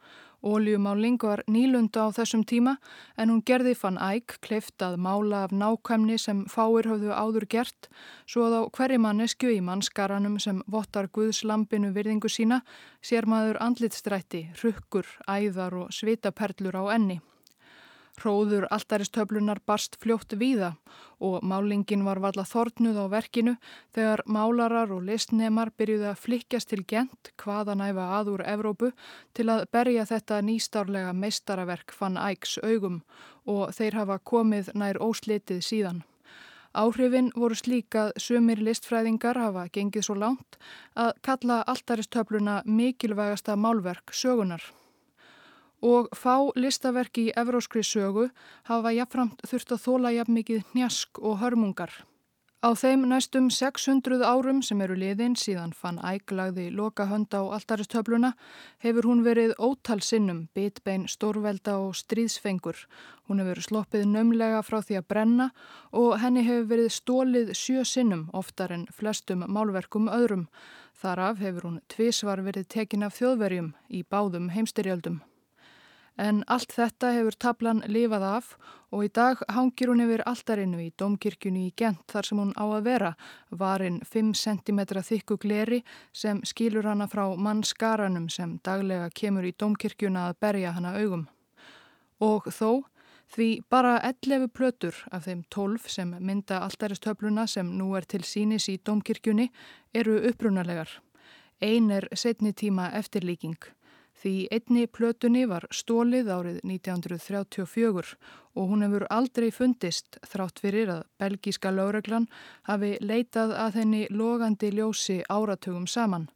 [0.46, 2.76] Óljumáling var nýlunda á þessum tíma
[3.18, 7.90] en hún gerði fann æg kleift að mála af nákvæmni sem fáir höfðu áður gert
[8.30, 12.62] svo að á hverju mannesku í mannskaranum sem vottar Guðslampinu virðingu sína
[13.02, 17.18] sér maður andlitstrætti, rukkur, æðar og svitaperlur á enni.
[18.18, 20.72] Hróður alltaristöflunar barst fljótt víða
[21.22, 23.54] og málingin var valla þortnuð á verkinu
[23.94, 28.90] þegar málarar og listnemar byrjuði að flikjast til gent hvaða næfa aður Evrópu
[29.38, 33.04] til að berja þetta nýstárlega meistaraverk fann ægs augum
[33.46, 36.02] og þeir hafa komið nær óslitið síðan.
[36.78, 40.58] Áhrifin voru slíkað sumir listfræðingar hafa gengið svo langt
[40.98, 44.66] að kalla alltaristöfluna mikilvægasta málverk sögunar
[45.82, 48.30] og fá listaverki í evróskri sögu
[48.70, 51.92] hafa jafnframt þurft að þóla jafn mikið hnjask og hörmungar.
[52.58, 58.32] Á þeim næstum 600 árum sem eru liðin síðan fann æglagði loka hönd á alltaristöfluna
[58.82, 62.82] hefur hún verið ótal sinnum, bitbein, stórvelda og stríðsfengur.
[63.30, 65.48] Hún hefur sloppið nömlega frá því að brenna
[65.94, 70.50] og henni hefur verið stólið sjö sinnum oftar en flestum málverkum öðrum.
[70.98, 75.22] Þaraf hefur hún tvísvar verið tekin af þjóðverjum í báðum heimstyrjöldum.
[76.18, 78.48] En allt þetta hefur tablan lifað af
[78.90, 82.66] og í dag hangir hún yfir alltarinnu í domkirkjunni í Gent þar sem hún á
[82.66, 83.12] að vera,
[83.54, 90.32] varinn 5 cm þykku gleri sem skýlur hana frá mannskaranum sem daglega kemur í domkirkjuna
[90.32, 91.28] að berja hana augum.
[92.18, 92.82] Og þó,
[93.30, 98.72] því bara 11 plötur af þeim 12 sem mynda alltaristöfluna sem nú er til sínis
[98.74, 99.52] í domkirkjunni
[99.94, 100.90] eru upprunalegar.
[101.62, 103.77] Ein er setni tíma eftirlíking.
[104.18, 108.16] Því einni plötunni var stólið árið 1934
[108.58, 112.26] og hún hefur aldrei fundist þrátt fyrir að belgíska láreglan
[112.70, 116.28] hafi leitað að henni logandi ljósi áratugum saman.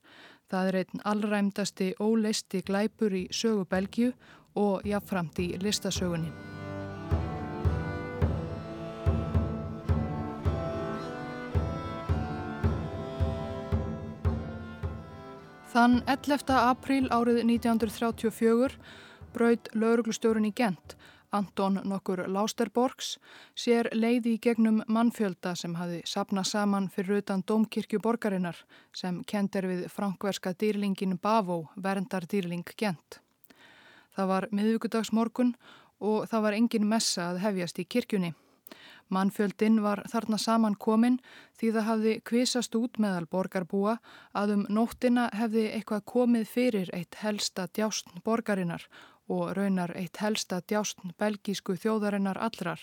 [0.52, 4.14] Það er einn allræmdasti óleisti glæpur í sögu Belgíu
[4.60, 6.51] og jáfnframt í listasögunni.
[15.72, 16.52] Þann 11.
[16.52, 18.74] apríl árið 1934
[19.32, 20.98] braud lauruglustjórun í Gent,
[21.32, 23.14] Anton nokkur Lausterborgs,
[23.56, 28.60] sér leiði í gegnum mannfjölda sem hafi sapnað saman fyrir utan Dómkirkju borgarinnar
[28.92, 33.22] sem kent er við frankverska dýrlingin Bavó, verndar dýrling Gent.
[34.12, 35.56] Það var miðugudagsmorgun
[36.04, 38.34] og það var engin messa að hefjast í kirkjunni.
[39.12, 41.20] Mannfjöldin var þarna saman komin
[41.60, 43.98] því það hafði kvisast út meðal borgarbúa
[44.42, 48.88] að um nóttina hefði eitthvað komið fyrir eitt helsta djástn borgarinnar
[49.32, 52.80] og raunar eitt helsta djástn belgísku þjóðarinnar allrar,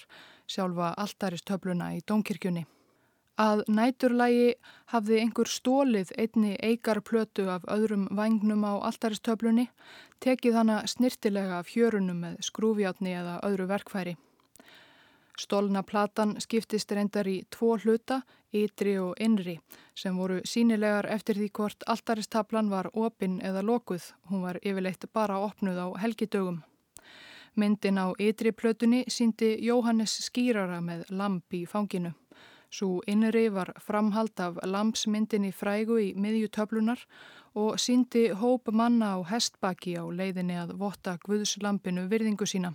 [0.46, 2.66] sjálfa alltaristöfluna í Dónkirkjunni.
[3.38, 4.54] Að næturlægi
[4.92, 9.68] hafði einhver stólið einni eikar plötu af öðrum vagnum á alltaristöflunni,
[10.18, 14.16] tekið hana snirtilega af hjörunum með skrúfjátni eða öðru verkfæri.
[15.38, 19.54] Stólna platan skiptist reyndar í tvo hluta, ytri og innri,
[19.94, 24.08] sem voru sínilegar eftir því hvort alltaristablan var opinn eða lokuð.
[24.30, 26.58] Hún var yfirleitt bara opnuð á helgidögum.
[27.54, 32.12] Myndin á ytri plötunni síndi Jóhannes skýrara með lamp í fanginu.
[32.70, 37.06] Svo innri var framhald af lampsmyndinni frægu í miðjutöflunar
[37.54, 42.74] og síndi hóp manna á hestbaki á leiðinni að votta Guðslampinu virðingu sína.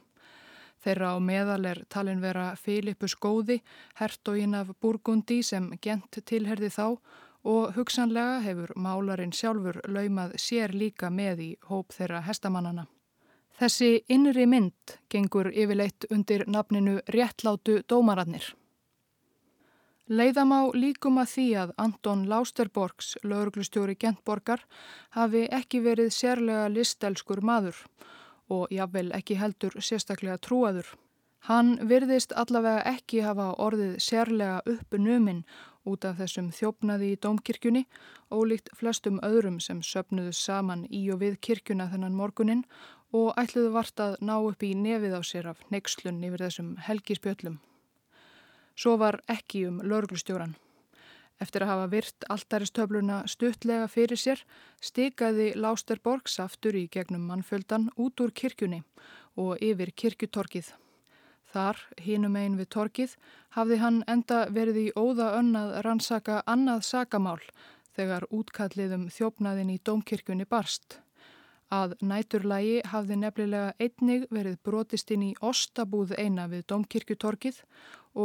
[0.84, 3.62] Þeirra á meðal er talin vera Filipus Góði,
[3.96, 6.88] hertogin af Burgundi sem gent tilherði þá
[7.44, 12.88] og hugsanlega hefur málarinn sjálfur laumað sér líka með í hóp þeirra hestamannana.
[13.60, 18.50] Þessi innri mynd gengur yfirleitt undir nafninu Réttlátu dómarannir.
[20.12, 24.66] Leiðam á líkum að því að Anton Lausterborgs, lauruglustjóri Gentborgar,
[25.16, 28.23] hafi ekki verið sérlega listelskur maður og
[28.72, 30.88] jáfnvel ekki heldur sérstaklega trúaður.
[31.44, 35.44] Hann virðist allavega ekki hafa orðið sérlega uppnuminn
[35.84, 37.84] út af þessum þjófnaði í dómkirkjunni,
[38.32, 42.64] ólíkt flestum öðrum sem söpnuðu saman í og við kirkjuna þennan morgunin
[43.12, 47.60] og ætluðu vart að ná upp í nefið á sér af neykslun yfir þessum helgispjöllum.
[48.80, 50.56] Svo var ekki um lörglustjóran.
[51.42, 54.44] Eftir að hafa virt alltaristöfluna stuttlega fyrir sér
[54.82, 58.84] stikaði Lásterborgs aftur í gegnum mannfjöldan út úr kirkjunni
[59.36, 60.74] og yfir kirkjutorkið.
[61.54, 63.12] Þar, hínum einn við torkið,
[63.54, 67.42] hafði hann enda verið í óða önnað rannsaka annað sakamál
[67.94, 71.00] þegar útkalliðum þjófnaðin í domkirkjunni barst.
[71.74, 77.64] Að næturlægi hafði nefnilega einnig verið brotist inn í ostabúð eina við domkirkjutorkið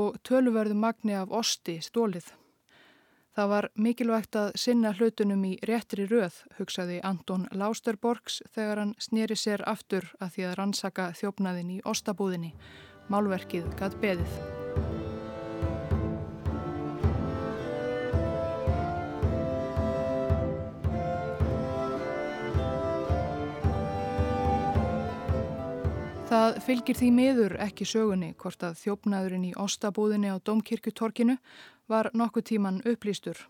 [0.01, 2.33] og töluverðu magni af osti stólið.
[3.39, 9.37] Það var mikilvægt að sinna hlutunum í réttri röð, hugsaði Anton Lausterborgs þegar hann snýri
[9.39, 12.51] sér aftur að því að rannsaka þjófnaðin í ostabúðinni.
[13.07, 14.35] Málverkið gatt beðið.
[26.29, 31.39] Það fylgir því miður ekki sögunni hvort að þjófnaðurinn í ostabúðinni á Dómkirkutorkinu
[31.89, 33.41] var nokkuð tíman upplýstur.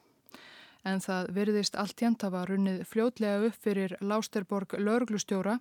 [0.86, 5.58] En það virðist allt jænt að var runnið fljótlega upp fyrir Lásterborg lauruglustjóra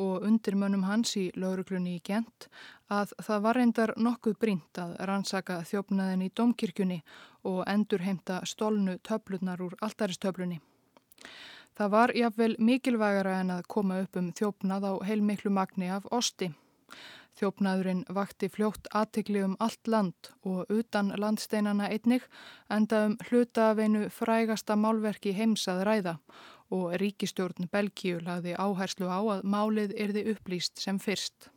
[0.00, 2.46] og undirmönnum hans í lauruglunni í Gent
[2.88, 7.00] að það var reyndar nokkuð brínt að rannsaka þjófnaðin í domkirkjunni
[7.50, 10.60] og endur heimta stolnu töflunar úr alltaristöflunni.
[11.76, 16.52] Það var jáfnvel mikilvægara en að koma upp um þjófnað á heilmiklu magni af osti.
[17.40, 22.26] Þjófnaðurinn vakti fljótt aðtikli um allt land og utan landsteinana einnig
[22.70, 26.16] enda um hluta af einu frægasta málverki heimsað ræða
[26.72, 31.48] og ríkistjórn Belgíu lagði áherslu á að málið yrði upplýst sem fyrst.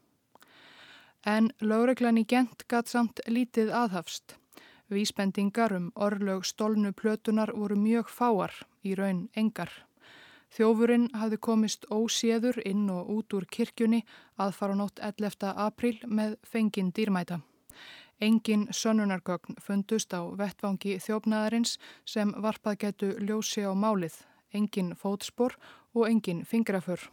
[1.25, 4.35] En lögreglan í Gent gatt samt lítið aðhafst.
[4.91, 8.53] Vísbendingar um orðlög stolnu plötunar voru mjög fáar,
[8.85, 9.71] í raun engar.
[10.55, 14.05] Þjófurinn hafði komist óséður inn og út úr kirkjunni
[14.39, 15.49] að fara nótt 11.
[15.51, 17.41] april með fengin dýrmæta.
[18.23, 21.75] Engin sönnunargögn fundust á vettvangi þjófnaðarins
[22.07, 24.15] sem varpað getu ljósi á málið,
[24.55, 25.57] engin fótspor
[25.91, 27.03] og engin fingraför.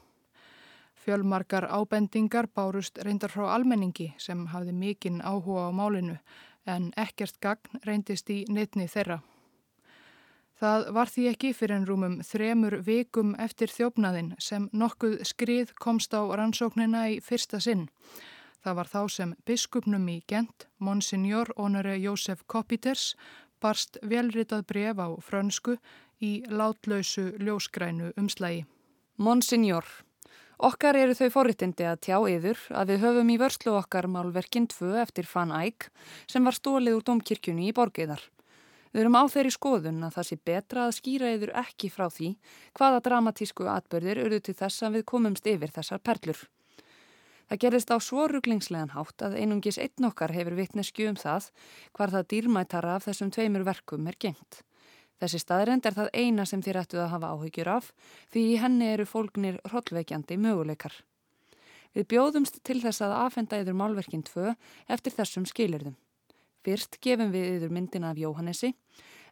[1.02, 6.16] Fjölmarkar ábendingar bárust reyndar frá almenningi sem hafði mikinn áhuga á málinu
[6.62, 9.18] en ekkert gagn reyndist í neittni þeirra.
[10.62, 16.12] Það var því ekki fyrir en rúmum þremur vikum eftir þjófnaðin sem nokkuð skrið komst
[16.14, 17.88] á rannsóknina í fyrsta sinn.
[18.62, 23.16] Það var þá sem biskupnum í Gent, Monsignor Honore Jósef Kopiters,
[23.58, 25.74] barst velritað bref á frönsku
[26.22, 28.62] í látlausu ljósgrænu umslægi.
[29.18, 29.88] Monsignor,
[30.62, 34.94] okkar eru þau forritindi að tjá yfir að við höfum í vörslu okkar málverkinn 2
[35.02, 35.90] eftir Fan Eyck
[36.30, 38.22] sem var stólið úr domkirkjunni í Borgiðar.
[38.93, 42.34] Við erum á þeirri skoðun að það sé betra að skýra yfir ekki frá því
[42.76, 46.43] hvaða dramatísku atbyrðir urðu til þess að við komumst yfir þessar perlur.
[47.49, 51.49] Það gerist á svo ruglingslegan hátt að einungis einn okkar hefur vitnesku um það
[51.97, 54.61] hvar það dýrmætara af þessum tveimur verkum er gengt.
[55.20, 57.90] Þessi staðrend er það eina sem þér ættu að hafa áhyggjur af
[58.32, 60.97] því í henni eru fólknir hrollveikjandi möguleikar.
[61.93, 64.55] Við bjóðumst til þess að afhenda yfir málverkinn tvö
[64.88, 65.95] eftir þessum skilirðum.
[66.62, 68.72] Fyrst gefum við yfir myndina af Jóhannesi.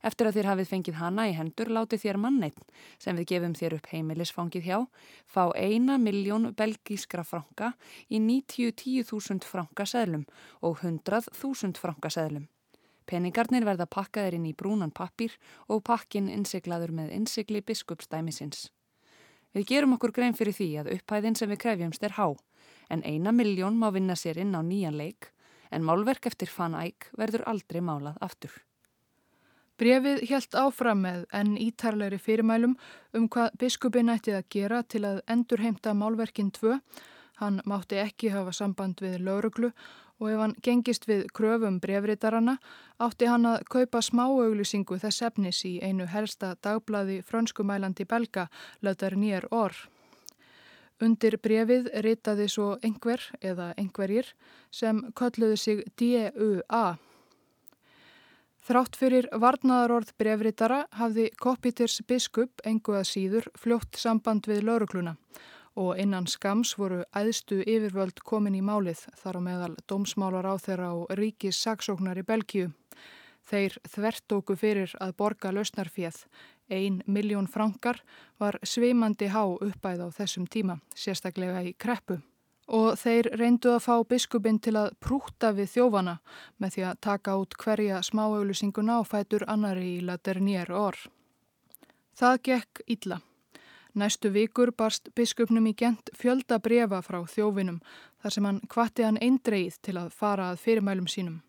[0.02, 2.60] Eftir að þér hafið fengið hana í hendur látið þér manneitt
[2.98, 4.78] sem við gefum þér upp heimilisfangið hjá
[5.28, 7.74] fá eina miljón belgískra franka
[8.08, 10.24] í 90-10.000 franka seðlum
[10.64, 12.48] og 100.000 franka seðlum.
[13.04, 15.34] Peningarnir verða pakkaðir inn í brúnan pappir
[15.68, 18.70] og pakkin innsiglaður með innsigli biskupstæmisins.
[19.52, 22.32] Við gerum okkur grein fyrir því að upphæðin sem við krefjumst er há
[22.88, 25.32] en eina miljón má vinna sér inn á nýjan leik
[25.70, 28.52] en málverk eftir Fan Eyck verður aldrei málað aftur.
[29.80, 32.74] Brefið helt áfram með enn ítarleiri fyrirmælum
[33.16, 36.76] um hvað biskupin ættið að gera til að endurheimta málverkin 2.
[37.40, 39.70] Hann mátti ekki hafa samband við lauruglu
[40.20, 42.58] og ef hann gengist við kröfum brefritarana
[43.00, 48.50] átti hann að kaupa smáauglusingu þess efnis í einu helsta dagblaði frönskumælandi belga,
[48.84, 49.80] löðar nýjar orr.
[51.01, 54.26] Undir brefið ritaði svo einhver eða einhverjir
[54.70, 56.98] sem kölluði sig D.U.A.
[58.61, 65.16] Þrátt fyrir varnaðarorð brefritara hafði Kopiters biskup engu að síður fljótt samband við laurugluna
[65.80, 70.90] og innan skams voru æðstu yfirvöld komin í málið þar á meðal dómsmálar á þeirra
[70.98, 72.70] og ríkis saksóknar í Belgíu.
[73.48, 76.26] Þeir þvertóku fyrir að borga lausnarfjöð.
[76.70, 77.98] Ein miljón frankar
[78.38, 82.20] var sveimandi há uppæð á þessum tíma, sérstaklega í kreppu.
[82.70, 86.20] Og þeir reyndu að fá biskupin til að prúta við þjófana
[86.62, 91.08] með því að taka út hverja smáauðlusinguna og fætur annari í laternier orð.
[92.14, 93.20] Það gekk illa.
[93.98, 97.80] Næstu vikur barst biskupnum í gent fjölda brefa frá þjófinum
[98.22, 101.40] þar sem hann kvatti hann eindreið til að fara að fyrirmælum sínum.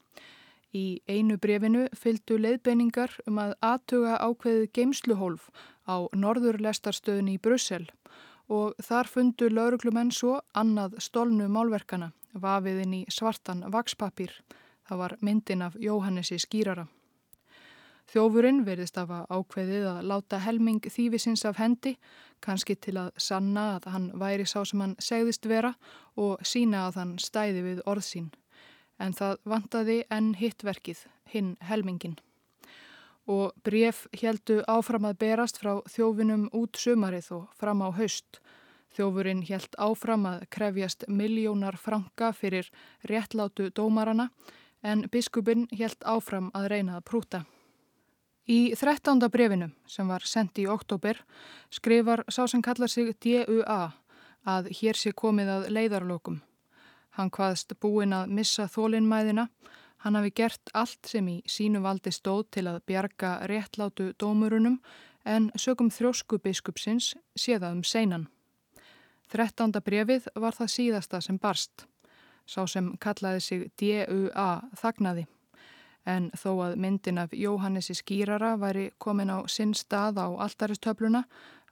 [0.72, 5.50] Í einu brefinu fylgdu leiðbeiningar um að aðtuga ákveðið geimsluhólf
[5.84, 7.90] á norðurlestarstöðunni í Brussel
[8.52, 14.32] og þar fundu lauruglumenn svo annað stolnu málverkana, vafiðin í svartan vakspapír.
[14.88, 16.88] Það var myndin af Jóhannesi skýrara.
[18.12, 21.96] Þjófurinn verðist af að ákveðið að láta helming þývisins af hendi,
[22.44, 25.76] kannski til að sanna að hann væri sá sem hann segðist vera
[26.20, 28.32] og sína að hann stæði við orðsín.
[29.02, 32.20] En það vantaði enn hittverkið, hinn helmingin.
[33.26, 38.42] Og bref heldu áfram að berast frá þjófinum út sumarið og fram á haust.
[38.92, 42.68] Þjófurinn held áfram að krefjast miljónar franka fyrir
[43.08, 44.30] réttlátu dómarana
[44.84, 47.44] en biskupin held áfram að reyna að prúta.
[48.50, 51.22] Í þrettánda brefinu sem var sendt í oktober
[51.72, 53.94] skrifar sá sem kallar sig D.U.A.
[54.44, 56.42] að hér sé komið að leiðarlokum.
[57.18, 59.48] Hann hvaðst búin að missa þólinnmæðina,
[60.04, 64.80] hann hafi gert allt sem í sínu valdi stóð til að bjarga réttlátu dómurunum
[65.26, 68.28] en sögum þrósku biskupsins séða um seinan.
[69.32, 71.86] Þrettánda brefið var það síðasta sem barst.
[72.48, 74.50] Sá sem kallaði sig D.U.A.
[74.76, 75.28] þagnaði
[76.10, 81.24] en þó að myndin af Jóhannesi skýrara væri komin á sinn stað á alltaristöfluna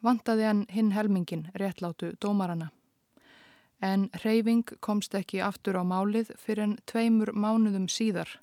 [0.06, 2.70] vantaði hann hinn helmingin réttlátu dómarana.
[3.80, 8.34] En reyfing komst ekki aftur á málið fyrir en tveimur mánuðum síðar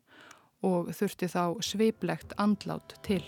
[0.64, 3.20] og þurfti þá sveiplegt andlát til.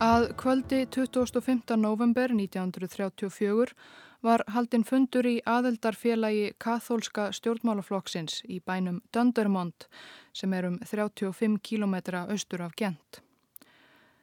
[0.00, 1.76] Að kvöldi 25.
[1.76, 3.74] november 1934
[4.22, 9.86] var haldinn fundur í aðeldarfélagi kathólska stjórnmálaflokksins í bænum Döndermond
[10.32, 11.96] sem er um 35 km
[12.26, 13.22] austur af Gent.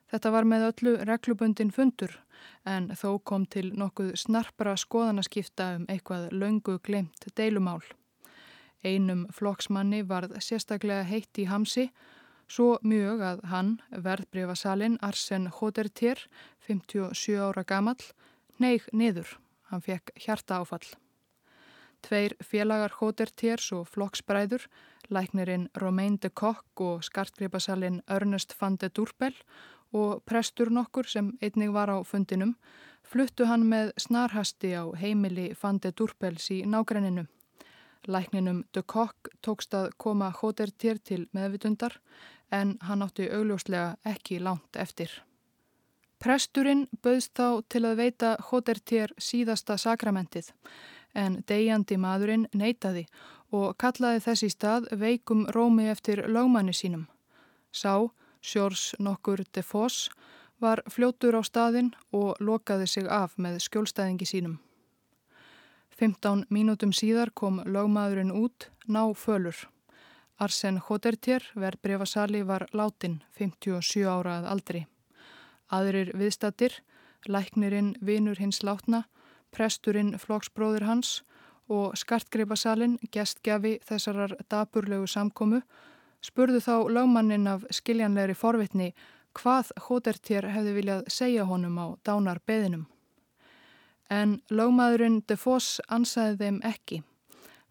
[0.07, 2.19] Þetta var með öllu reglubundin fundur
[2.65, 7.81] en þó kom til nokkuð snarpra skoðanaskipta um eitthvað löngu glemt deilumál.
[8.85, 11.89] Einum flokksmanni varð sérstaklega heitt í hamsi
[12.47, 16.21] Svo mjög að hann, verðbrefasalinn Arsen Hodertir,
[16.67, 17.99] 57 ára gamall,
[18.63, 19.33] neig niður.
[19.71, 20.87] Hann fekk hjarta áfall.
[22.05, 24.67] Tveir félagar Hodertirs og flokksbræður,
[25.09, 29.33] læknirinn Romain de Kock og skartgreipasalinn Ernest van de Durbel
[29.93, 32.55] og prestur nokkur sem einnig var á fundinum,
[33.03, 37.25] fluttu hann með snarhasti á heimili van de Durbels í nágrenninu.
[38.07, 41.99] Lækninum de Kock tókst að koma Hodertir til meðvitundar
[42.51, 45.11] en hann átti augljóslega ekki langt eftir.
[46.17, 50.49] Presturinn bauðst þá til að veita Hodertier síðasta sakramentið
[51.13, 53.05] en degjandi maðurinn neytaði
[53.53, 57.05] og kallaði þessi stað veikum rómi eftir lögmanni sínum.
[57.71, 58.09] Sá,
[58.41, 60.09] Sjórs nokkur de Foss,
[60.59, 64.57] var fljótur á staðinn og lokaði sig af með skjólstæðingi sínum.
[65.97, 69.67] 15 mínútum síðar kom lögmaðurinn út ná fölur.
[70.37, 74.85] Arsen Hodertier, verbreyfasali, var látin 57 árað aldri.
[75.73, 76.73] Aðrir viðstattir,
[77.27, 79.03] læknirinn vinur hins látna,
[79.51, 81.21] presturinn flokksbróður hans
[81.67, 85.61] og skartgreifasalinn, gestgjafi þessarar daburlegu samkomu,
[86.23, 88.93] spurðu þá lögmannin af skiljanlegri forvitni
[89.37, 92.87] hvað Hodertier hefði viljað segja honum á dánar beðinum.
[94.09, 97.01] En lögmaðurinn De Foss ansaði þeim ekki.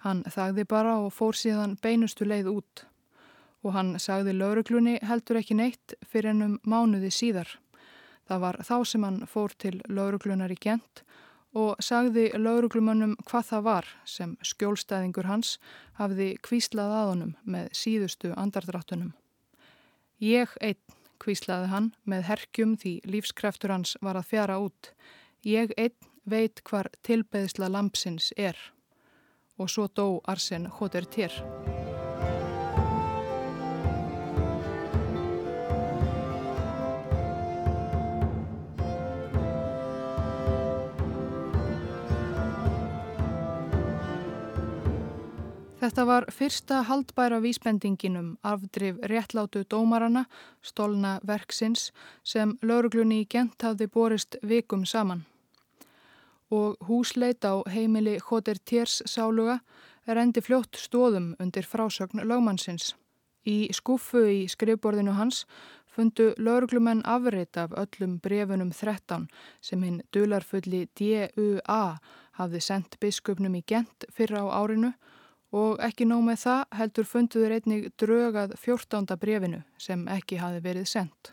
[0.04, 2.84] Hann þagði bara og fór síðan beinustu leið út
[3.66, 7.48] og hann sagði lauruglunni heldur ekki neitt fyrir ennum mánuði síðar.
[8.26, 11.02] Það var þá sem hann fór til lauruglunar í Gent
[11.56, 15.56] og sagði lauruglumannum hvað það var sem skjólstæðingur hans
[15.96, 19.14] hafði kvíslað að honum með síðustu andardráttunum.
[20.20, 20.82] Ég einn,
[21.22, 24.92] kvíslaði hann með herkjum því lífskreftur hans var að fjara út.
[25.46, 25.96] Ég einn
[26.28, 28.58] veit hvar tilbeðsla lampsins er.
[29.56, 31.32] Og svo dó Arsen Hotertier.
[45.86, 50.24] Þetta var fyrsta haldbæra vísbendinginum afdrif réttlátu dómarana,
[50.58, 51.92] stolna verksins
[52.26, 55.22] sem lauruglunni í gent hafði borist vikum saman.
[56.50, 59.60] Og húsleit á heimili Hoter Tiers sáluga
[60.10, 62.96] er endi fljótt stóðum undir frásögn lögmannsins.
[63.46, 65.44] Í skuffu í skrifborðinu hans
[65.86, 69.30] fundu lauruglumenn afreitt af öllum brefunum 13
[69.62, 71.82] sem hinn dularfulli D.U.A.
[72.42, 74.96] hafði sendt biskupnum í gent fyrra á árinu
[75.56, 79.16] og ekki nóg með það heldur funduður einnig drögað 14.
[79.20, 81.32] brefinu sem ekki hafi verið sendt.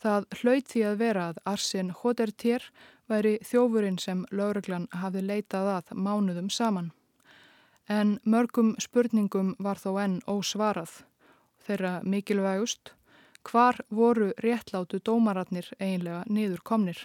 [0.00, 2.64] Það hlaut því að vera að Arsin Hodertier
[3.10, 6.92] væri þjófurinn sem lauruglan hafi leitað að mánuðum saman.
[7.90, 11.02] En mörgum spurningum var þó enn ósvarað.
[11.66, 12.94] Þeirra mikilvægust,
[13.44, 17.04] hvar voru réttlátu dómaratnir eiginlega niður komnir?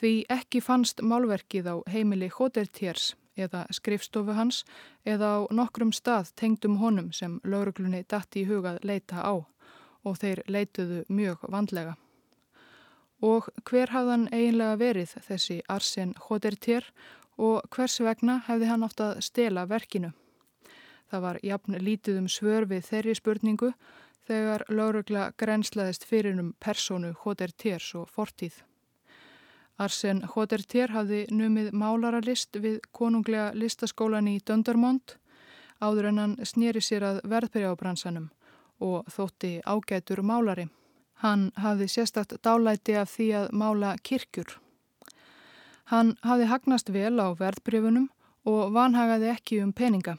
[0.00, 3.12] Því ekki fannst málverkið á heimili Hodertiers
[3.46, 4.62] eða skrifstofu hans
[5.04, 9.34] eða á nokkrum stað tengdum honum sem lauruglunni dætti í hugað leita á
[10.04, 11.96] og þeir leituðu mjög vandlega.
[13.20, 16.86] Og hver hafðan eiginlega verið þessi Arsen Hodertier
[17.36, 20.12] og hvers vegna hefði hann átt að stela verkinu?
[21.10, 23.72] Það var jafn lítið um svör við þeirri spurningu
[24.28, 28.62] þegar laurugla grenslaðist fyrir um personu Hodertiers og fortíð.
[29.80, 35.16] Arsen Hodertier hafði numið málaralist við konunglega listaskólan í Döndarmond
[35.80, 38.28] áður en hann snýri sér að verðbyrjábransanum
[38.84, 40.68] og þótti ágætur málari.
[41.24, 44.58] Hann hafði sérstakt dálæti af því að mála kirkjur.
[45.92, 48.10] Hann hafði hagnast vel á verðbyrjunum
[48.48, 50.16] og vanhagaði ekki um peninga.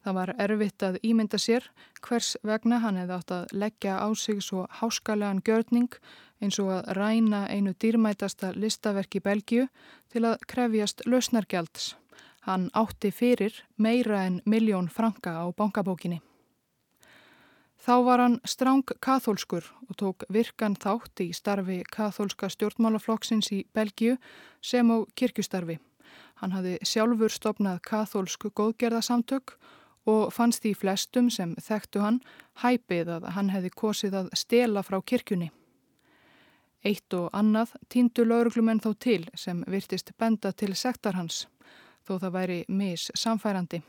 [0.00, 1.66] Það var erfitt að ímynda sér
[2.00, 5.92] hvers vegna hann hefði átt að leggja á sig svo háskalegan gjörning
[6.40, 9.66] eins og að ræna einu dýrmætasta listaverk í Belgiu
[10.08, 11.94] til að krefjast lausnargjalds.
[12.48, 16.22] Hann átti fyrir meira en miljón franka á bankabókinni.
[17.80, 24.16] Þá var hann stráng kathólskur og tók virkan þátt í starfi kathólska stjórnmálaflokksins í Belgiu
[24.64, 25.76] sem á kirkustarfi.
[26.40, 29.79] Hann hafði sjálfur stopnað kathólsku góðgerðasamtök og
[30.34, 32.20] fannst því flestum sem þekktu hann
[32.62, 35.50] hæpið að hann hefði kosið að stela frá kirkjunni.
[36.84, 41.46] Eitt og annað týndu lauruglumenn þó til sem virtist benda til sektar hans,
[42.08, 43.82] þó það væri mis samfærandi.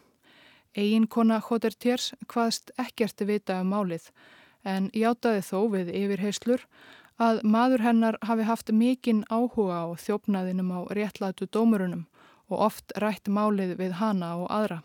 [0.76, 4.10] Egin kona Hodertiers hvaðst ekkert vita um málið,
[4.64, 6.68] en játaði þó við yfirheyslur
[7.22, 12.06] að maður hennar hafi haft mikinn áhuga á þjófnaðinum á réttlætu dómurunum
[12.52, 14.82] og oft rætt málið við hana og aðra.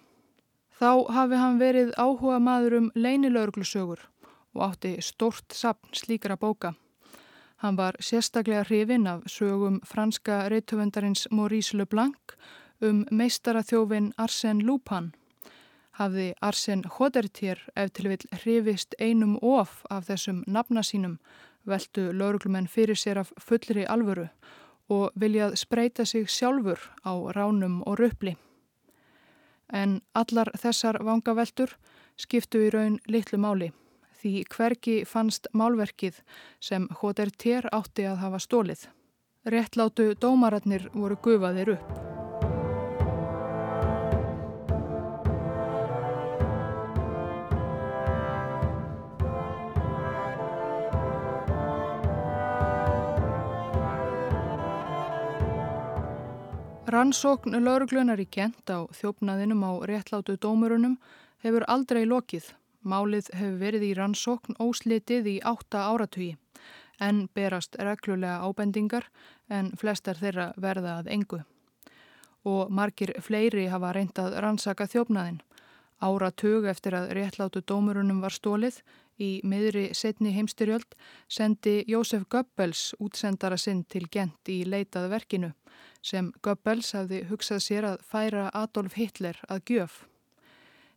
[0.76, 4.02] Þá hafi hann verið áhuga maður um leinilaurglusögur
[4.56, 6.74] og átti stort sapn slíkra bóka.
[7.64, 12.36] Hann var sérstaklega hrifin af sögum franska reytöfundarins Maurice Leblanc
[12.82, 15.14] um meistaraþjófin Arsène Lupin.
[15.96, 21.16] Hafði Arsène Hodertier ef til vil hrifist einum of af þessum nafna sínum
[21.64, 24.28] veldu lauruglumenn fyrir sér af fullri alvöru
[24.88, 28.36] og viljað spreita sig sjálfur á ránum og röpli.
[29.72, 31.74] En allar þessar vangaveltur
[32.16, 33.72] skiptu í raun litlu máli
[34.16, 36.22] því hverki fannst málverkið
[36.60, 37.60] sem H.R.T.
[37.72, 38.88] átti að hafa stólið.
[39.46, 42.05] Réttlátu dómaratnir voru gufaðir upp.
[56.86, 60.92] Rannsókn lauruglunar í kent á þjófnaðinum á réttlátu dómurunum
[61.42, 62.52] hefur aldrei lokið.
[62.86, 66.36] Málið hefur verið í rannsókn óslitið í átta áratugi
[67.02, 69.08] en berast reglulega ábendingar
[69.50, 71.40] en flestar þeirra verða að engu.
[72.46, 75.42] Og margir fleiri hafa reyndað rannsaka þjófnaðin.
[75.98, 78.78] Áratug eftir að réttlátu dómurunum var stólið
[79.18, 80.96] í miðri setni heimstyrjöld
[81.28, 85.52] sendi Jósef Goebbels útsendara sinn til gent í leitað verkinu
[86.02, 90.04] sem Goebbels hafði hugsað sér að færa Adolf Hitler að gjöf.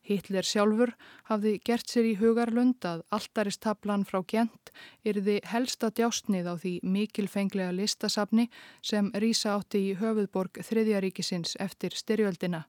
[0.09, 0.93] Hitler sjálfur
[1.29, 4.71] hafði gert sér í hugarlund að alltaristablan frá Gent
[5.05, 8.47] yrði helsta djásnið á því mikilfenglega listasafni
[8.81, 12.63] sem rýsa átti í höfuðborg Þriðjaríkisins eftir styrjöldina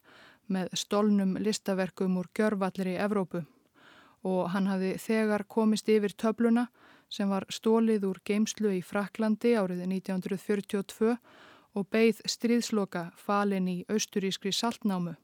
[0.51, 3.47] með stolnum listaverkum úr gjörvallir í Evrópu
[4.27, 6.67] og hann hafði þegar komist yfir töfluna
[7.11, 11.17] sem var stólið úr geimslu í Fraklandi árið 1942
[11.75, 15.15] og beigð stríðsloka falin í austurískri saltnámu,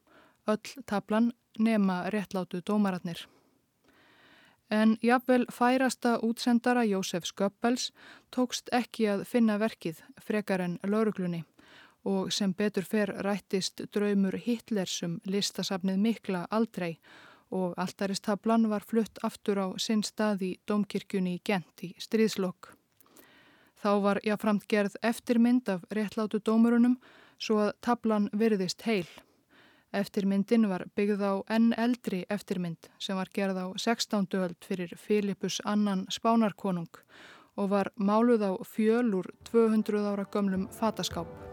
[0.47, 3.27] öll tablan nema réttlátu dómaratnir.
[4.69, 7.91] En jafnvel færasta útsendara Jósef Sköppels
[8.35, 11.45] tókst ekki að finna verkið frekar en lauruglunni
[12.07, 16.97] og sem betur fer rættist draumur Hitlersum listasafnið mikla aldrei
[17.51, 22.73] og alltaristablan var flutt aftur á sinn stað í domkirkjunni í Gent í stríðslokk.
[23.77, 26.97] Þá var jáframt gerð eftirmynd af réttlátu dómurunum
[27.37, 29.07] svo að tablan virðist heil.
[29.95, 34.27] Eftirmyndin var byggð á enn eldri eftirmynd sem var gerð á 16.
[34.35, 36.91] öld fyrir Filipus annan spánarkonung
[37.57, 41.46] og var máluð á fjölur 200 ára gömlum fataskáp.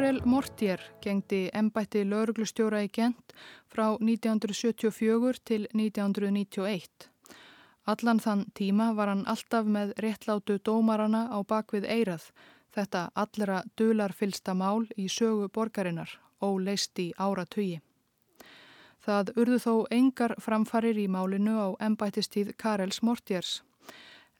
[0.00, 3.34] Karel Mortier gengdi ennbætti lauruglustjóra í Gent
[3.68, 7.04] frá 1974 til 1991.
[7.92, 12.24] Allan þann tíma var hann alltaf með réttlátu dómarana á bakvið eirað,
[12.72, 17.82] þetta allra dularfylsta mál í sögu borgarinnar og leist í ára tugi.
[19.04, 23.58] Það urðu þó engar framfarir í málinu á ennbættistíð Karels Mortiers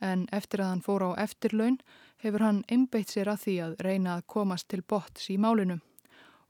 [0.00, 1.76] en eftir að hann fór á eftirlaun
[2.22, 5.80] hefur hann einbeitt sér að því að reyna að komast til botts í málinu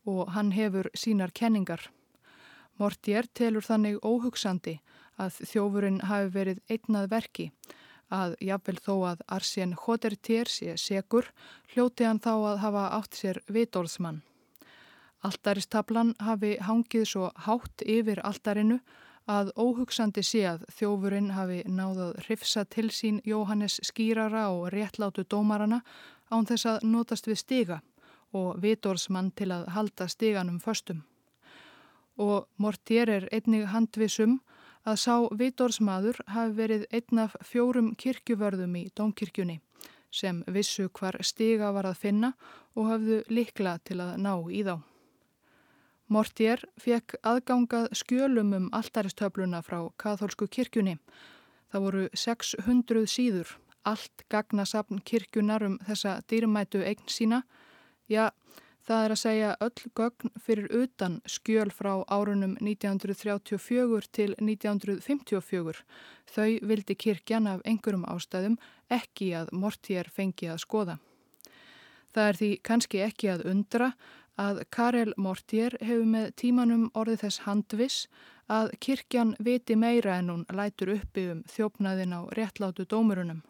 [0.09, 1.91] og hann hefur sínar kenningar.
[2.81, 4.79] Mortier telur þannig óhugsandi
[5.21, 7.51] að þjófurinn hafi verið einnað verki
[8.11, 11.29] að jafnvel þó að Arsén Hodertier sé segur
[11.75, 14.23] hljóti hann þá að hafa átt sér vitórðsmann.
[15.23, 18.81] Alltaristablan hafi hangið svo hátt yfir alltarinu
[19.31, 25.81] að óhugsandi sé að þjófurinn hafi náðað hrifsa til sín Jóhannes skýrara og réttlátu dómarana
[26.31, 27.79] án þess að notast við stiga
[28.33, 31.03] og vitórsmann til að halda stiganum föstum.
[32.19, 34.41] Og Mortier er einnig handvisum
[34.85, 39.61] að sá vitórsmaður hafi verið einn af fjórum kirkjuvörðum í Dómkirkjunni
[40.11, 42.33] sem vissu hvar stiga var að finna
[42.75, 44.90] og hafðu likla til að ná í þá.
[46.11, 50.97] Mortier fekk aðgangað skjölum um alltaristöfluna frá katholsku kirkjunni.
[51.71, 53.53] Það voru 600 síður,
[53.87, 57.45] allt gagnasapn kirkjunar um þessa dýrmætu eign sína.
[58.11, 58.33] Já,
[58.83, 65.85] það er að segja öll gögn fyrir utan skjöl frá árunum 1934 til 1954.
[66.27, 68.59] Þau vildi kirkjan af einhverjum ástæðum
[68.91, 70.99] ekki að Mortier fengi að skoða.
[72.11, 74.20] Það er því kannski ekki að undra að
[74.73, 77.97] Karel Mortier hefur með tímanum orðið þess handvis
[78.49, 83.43] að kirkjan viti meira en hún lætur uppi um þjófnaðin á réttlátu dómurunum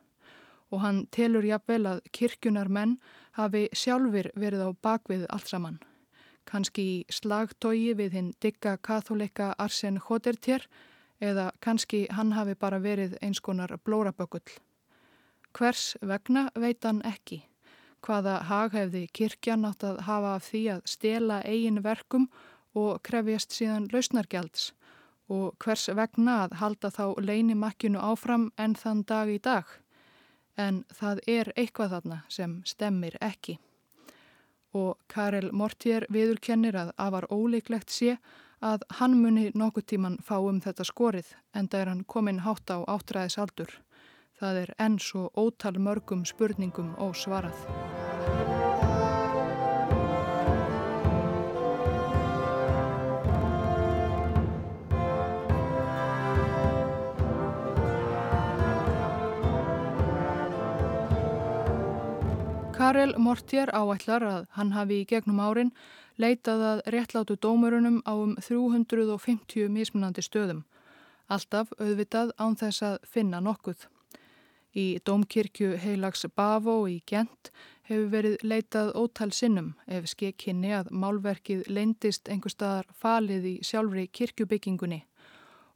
[0.71, 2.97] og hann telur jafnvel að kirkjunar menn
[3.39, 5.79] hafi sjálfur verið á bakvið allt saman.
[6.47, 10.67] Kanski í slagtói við hinn digga katholeika Arsen Hodertier
[11.21, 14.47] eða kannski hann hafi bara verið eins konar blórabökull.
[15.55, 17.45] Hvers vegna veit hann ekki
[18.07, 22.29] hvaða haghefði kirkjan átt að hafa af því að stela eigin verkum
[22.77, 24.71] og krefjast síðan lausnargjalds
[25.31, 29.65] og hvers vegna að halda þá leinimakkinu áfram enn þann dag í dag.
[30.59, 33.59] En það er eitthvað þarna sem stemmir ekki.
[34.75, 38.17] Og Karel Mortier viðurkennir að afar ólíklegt sé
[38.61, 42.71] að hann muni nokkuð tíman fá um þetta skorið en það er hann komin hátt
[42.71, 43.71] á áttræðis aldur.
[44.41, 47.59] Það er enn svo ótal mörgum spurningum ósvarað.
[62.81, 65.77] Karel Mortier áætlar að hann hafi í gegnum árin
[66.17, 70.65] leitað að réttlátu dómurunum á um 350 mismunandi stöðum.
[71.29, 73.91] Alltaf auðvitað án þess að finna nokkuð.
[74.77, 77.51] Í Dómkirkju heilags Bavó í Gent
[77.89, 84.07] hefur verið leitað ótal sinnum ef skekkinni að málverkið leindist einhver staðar falið í sjálfri
[84.07, 85.01] kirkjubyggingunni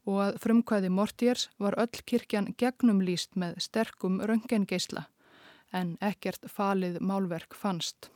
[0.07, 5.09] og að frumkvæði Mortiers var öll kirkjan gegnumlýst með sterkum röngengeisla
[5.75, 8.11] en ekkert falið málverk fannst.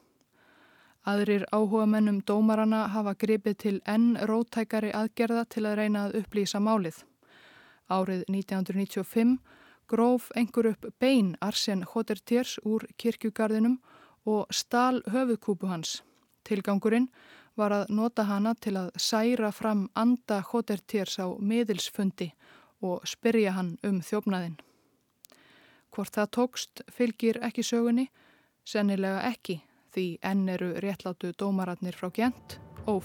[1.08, 6.60] Aðrir áhuga mennum dómarana hafa gripið til enn rótækari aðgerða til að reyna að upplýsa
[6.62, 7.00] málið.
[7.88, 9.38] Árið 1995
[9.88, 13.78] gróf einhver upp bein Arsen Hodertiers úr kirkjugarðinum
[14.28, 16.02] og stal höfuðkúpu hans.
[16.44, 17.08] Tilgangurinn
[17.58, 22.30] var að nota hana til að særa fram anda Hodertiers á miðilsfundi
[22.80, 24.58] og spyrja hann um þjófnaðinn.
[25.90, 28.08] Hvort það tókst fylgir ekki sögunni,
[28.64, 29.62] sennilega ekki
[29.94, 33.02] því enn eru réttlátu dómaratnir frá Gent og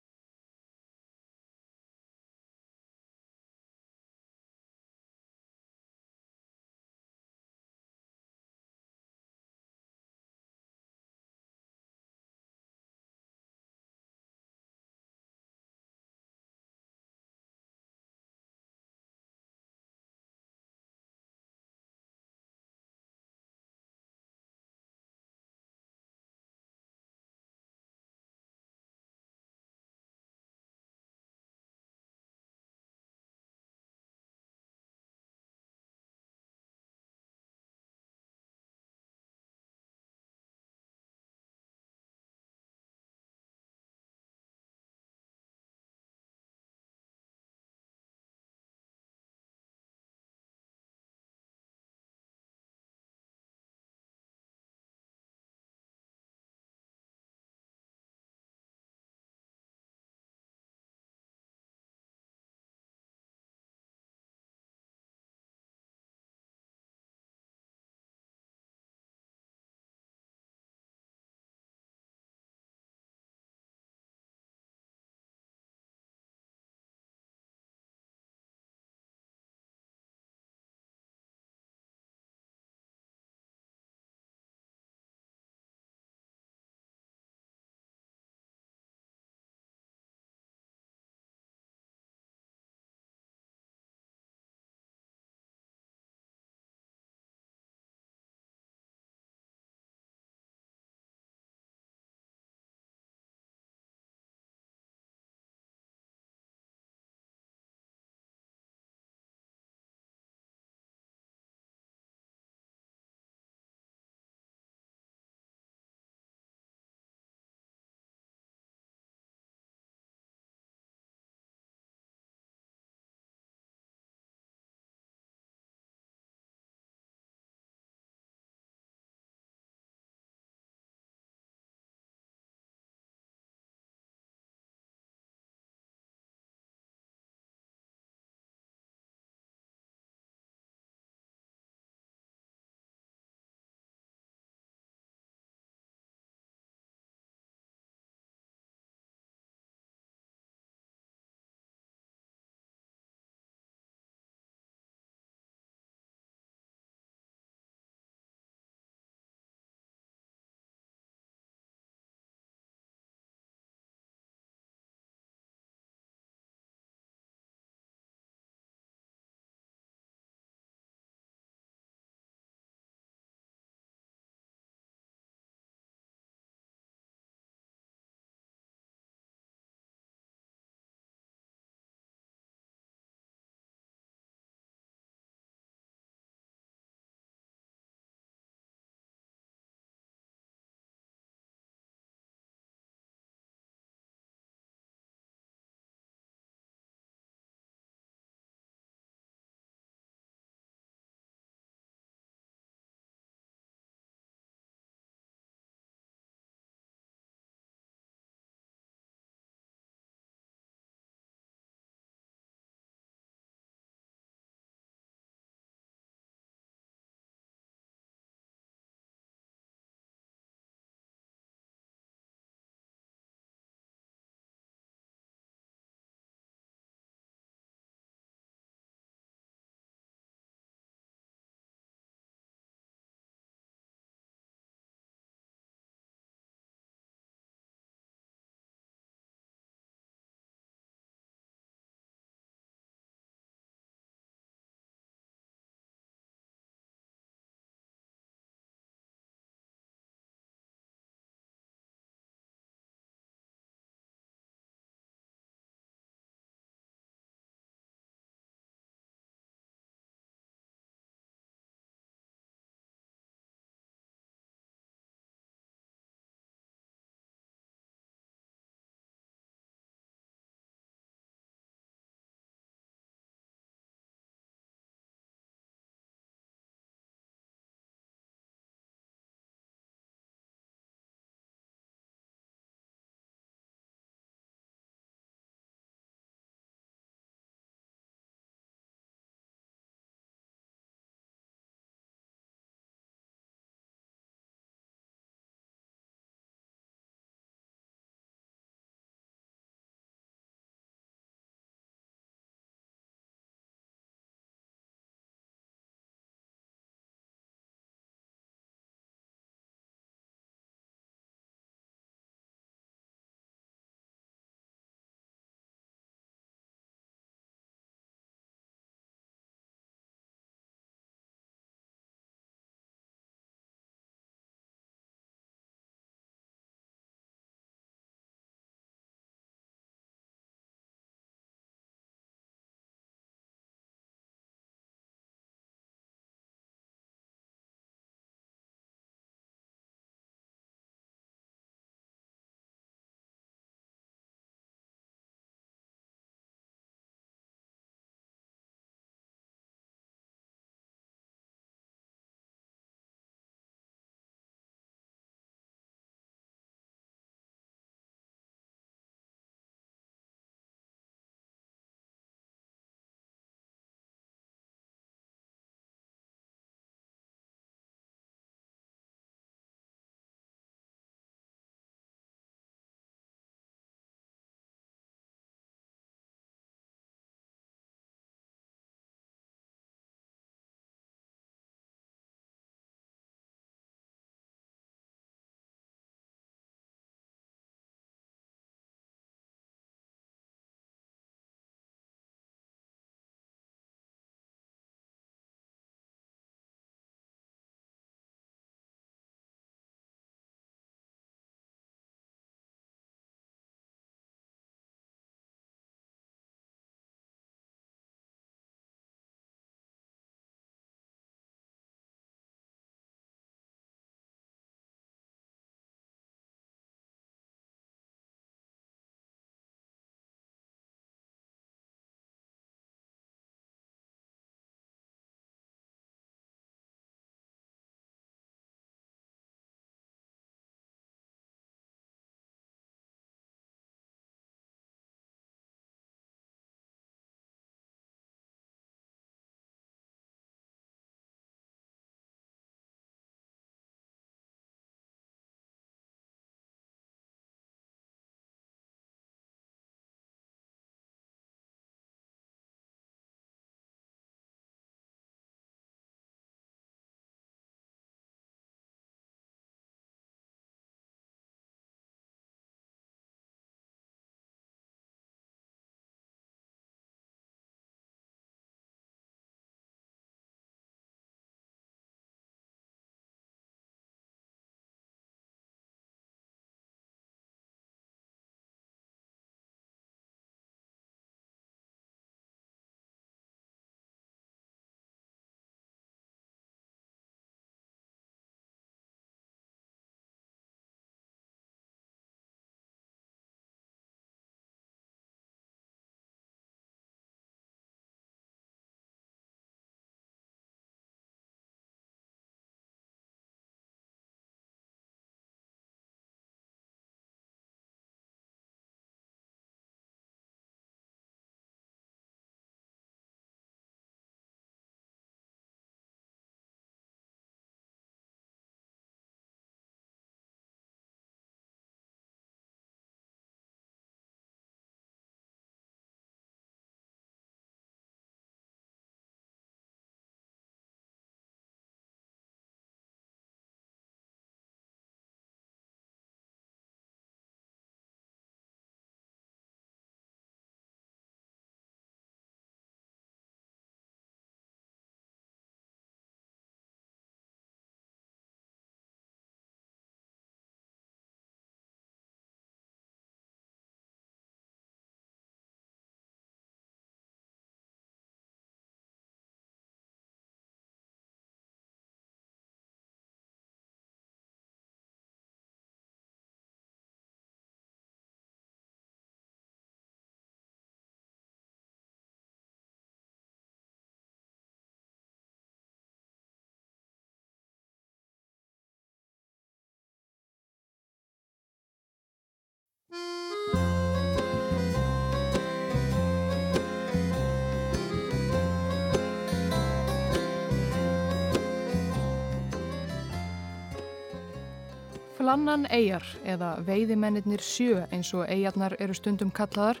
[595.46, 600.00] Flannan eigjar, eða veiðimennir sjö eins og eigjarnar eru stundum kallaðar,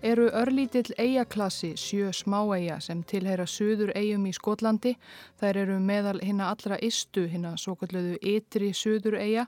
[0.00, 4.94] eru örlítill eigjaklassi sjö smáegja sem tilheyra söður eigjum í Skotlandi.
[5.36, 9.44] Þær eru meðal hinn allra istu, hinn að svo kalluðu ytri söður eigja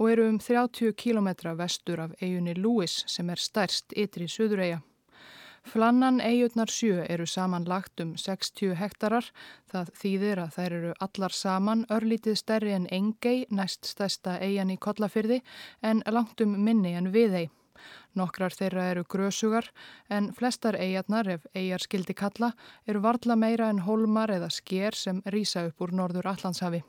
[0.00, 1.28] og eru um 30 km
[1.58, 4.80] vestur af eigunni Lewis sem er stærst ytri söður eigja.
[5.60, 9.26] Flannan eigutnar sjö eru saman lagt um 60 hektarar.
[9.68, 14.78] Það þýðir að þær eru allar saman örlítið stærri en Engei, næst stærsta eigan í
[14.80, 15.42] Kollafyrði,
[15.82, 17.50] en langt um minni en Viðei.
[18.16, 19.68] Nokkrar þeirra eru grösugar
[20.08, 22.52] en flestar eigarnar, ef eigar skildi kalla,
[22.86, 26.82] eru varla meira en holmar eða sker sem rýsa upp úr norður Allandshafi.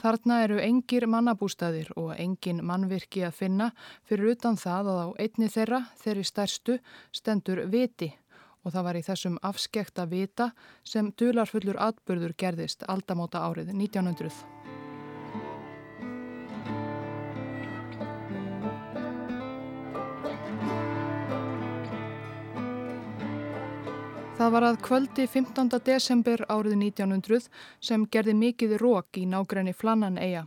[0.00, 3.66] Þarna eru engir mannabústaðir og engin mannvirki að finna
[4.08, 6.78] fyrir utan það að á einni þeirra, þeirri stærstu,
[7.12, 8.08] stendur viti
[8.64, 10.50] og það var í þessum afskekta vita
[10.84, 14.59] sem dularfullur atbyrður gerðist aldamóta árið 1900.
[24.40, 25.66] Það var að kvöldi 15.
[25.84, 27.50] desember árið 1900
[27.84, 30.46] sem gerði mikið rók í nágræni Flannan eiga.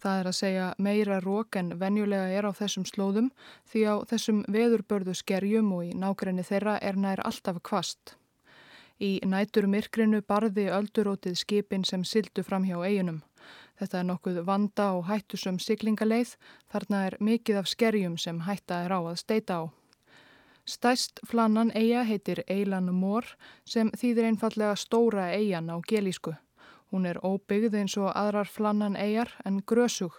[0.00, 3.28] Það er að segja meira rók en venjulega er á þessum slóðum
[3.68, 8.16] því á þessum veðurbörðu skerjum og í nágræni þeirra er nær alltaf kvast.
[8.96, 13.20] Í nætur myrkrinu barði öldurótið skipin sem sildu fram hjá eiginum.
[13.76, 16.38] Þetta er nokkuð vanda og hættusum siglingaleið,
[16.72, 19.83] þarna er mikið af skerjum sem hætta er á að steita á.
[20.64, 23.26] Stæst flannan eiga heitir Eilan Mór
[23.68, 26.32] sem þýðir einfallega stóra eigan á gelísku.
[26.88, 30.16] Hún er óbyggð eins og aðrar flannan eigar en grösug.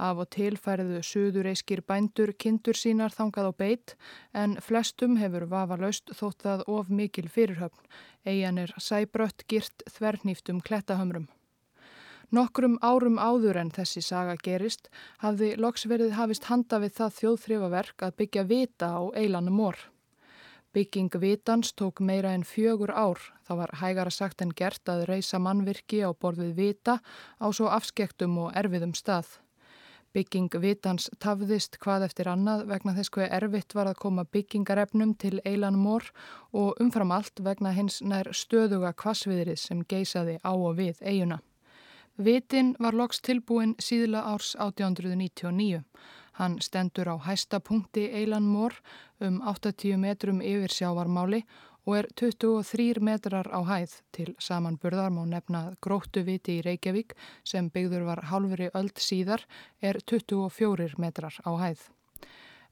[0.00, 3.94] Af og til færðu suðureiskir bændur kindur sínar þangað á beitt
[4.32, 7.84] en flestum hefur vafalaust þótt það of mikil fyrirhöfn.
[8.24, 11.28] Eigan er sæbrött girt þvernýftum klettahömrum.
[12.32, 14.86] Nokkrum árum áður en þessi saga gerist
[15.20, 19.76] hafði loksverðið hafist handa við það þjóðþrifaverk að byggja vita á eilanum mór.
[20.72, 23.20] Bygging vitans tók meira en fjögur ár.
[23.44, 26.96] Það var hægara sagt en gert að reysa mannvirki á borðið vita
[27.36, 29.36] á svo afskektum og erfiðum stað.
[30.16, 35.36] Bygging vitans tafðist hvað eftir annað vegna þess hver erfitt var að koma byggingarefnum til
[35.44, 36.08] eilanum mór
[36.56, 41.42] og umfram allt vegna hins nær stöðuga kvassviðrið sem geisaði á og við eiguna.
[42.18, 45.82] Vitin var loks tilbúin síðla árs 1899.
[46.32, 48.74] Hann stendur á hæsta punkti Eilan Mór
[49.20, 51.42] um 80 metrum yfir sjávarmáli
[51.86, 57.70] og er 23 metrar á hæð til samanburðar má nefna gróttu viti í Reykjavík sem
[57.70, 59.46] byggður var halvri öld síðar
[59.80, 61.80] er 24 metrar á hæð.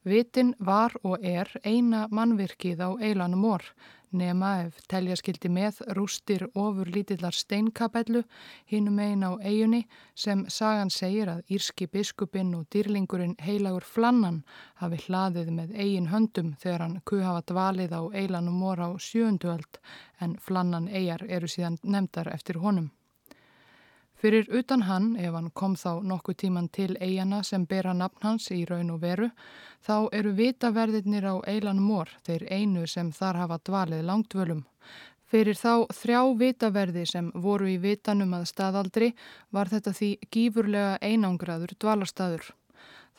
[0.05, 3.65] Vitin var og er eina mannvirkið á Eilanum Mór
[4.11, 8.23] nema ef telja skildi með rústir ofur lítillar steinkapellu
[8.71, 9.83] hinum einn á eigunni
[10.15, 14.41] sem sagan segir að Írski biskupinn og dýrlingurinn heilagur Flannan
[14.81, 19.79] hafi hlaðið með eigin höndum þegar hann kuhafa dvalið á eilanum mor á sjöunduöld
[20.19, 22.89] en Flannan eigar eru síðan nefndar eftir honum.
[24.21, 28.51] Fyrir utan hann, ef hann kom þá nokkuð tíman til eigana sem bera nafn hans
[28.53, 29.31] í raun og veru,
[29.81, 34.61] þá eru vitaverðirnir á eilan mór, þeir einu sem þar hafa dvalið langtvölum.
[35.31, 39.09] Fyrir þá þrjá vitaverði sem voru í vitanum að staðaldri
[39.49, 42.51] var þetta því gífurlega einangraður dvalarstaður.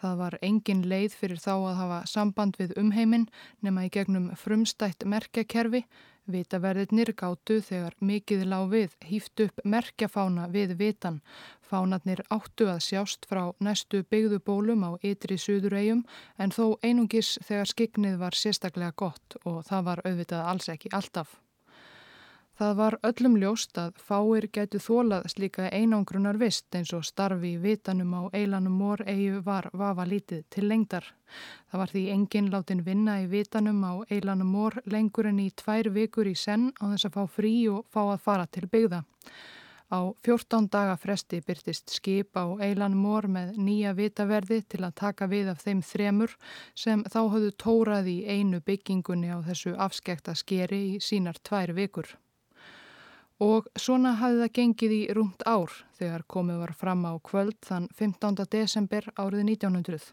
[0.03, 3.27] Það var engin leið fyrir þá að hafa samband við umheiminn
[3.59, 5.83] nema í gegnum frumstætt merkjakerfi.
[6.31, 11.21] Vitaverðirnir gáttu þegar mikið lág við hýft upp merkjafána við vitan.
[11.67, 16.05] Fánarnir áttu að sjást frá næstu byggðubólum á ytri suðuregjum
[16.39, 21.41] en þó einungis þegar skiknið var sérstaklega gott og það var auðvitað alls ekki alltaf.
[22.61, 27.61] Það var öllum ljóst að fáir gætu þólað slíka einangrunar vist eins og starfi í
[27.63, 31.07] vitanum á eilanum mór eigu var vafa lítið til lengdar.
[31.73, 35.89] Það var því enginn látin vinna í vitanum á eilanum mór lengur en í tvær
[35.97, 39.01] vikur í senn á þess að fá frí og fá að fara til byggða.
[39.93, 45.29] Á 14 daga fresti byrtist skip á eilanum mór með nýja vitaverði til að taka
[45.29, 46.37] við af þeim þremur
[46.85, 52.13] sem þá höfðu tórað í einu byggingunni á þessu afskekta skeri í sínar tvær vikur.
[53.43, 57.89] Og svona hafði það gengið í rúmt ár þegar komið var fram á kvöld þann
[57.99, 58.45] 15.
[58.53, 60.13] desember árið 1900.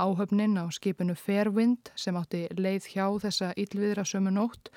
[0.00, 4.70] Áhöfnin á skipinu Fairwind sem átti leið hjá þessa yllviðra sömu nótt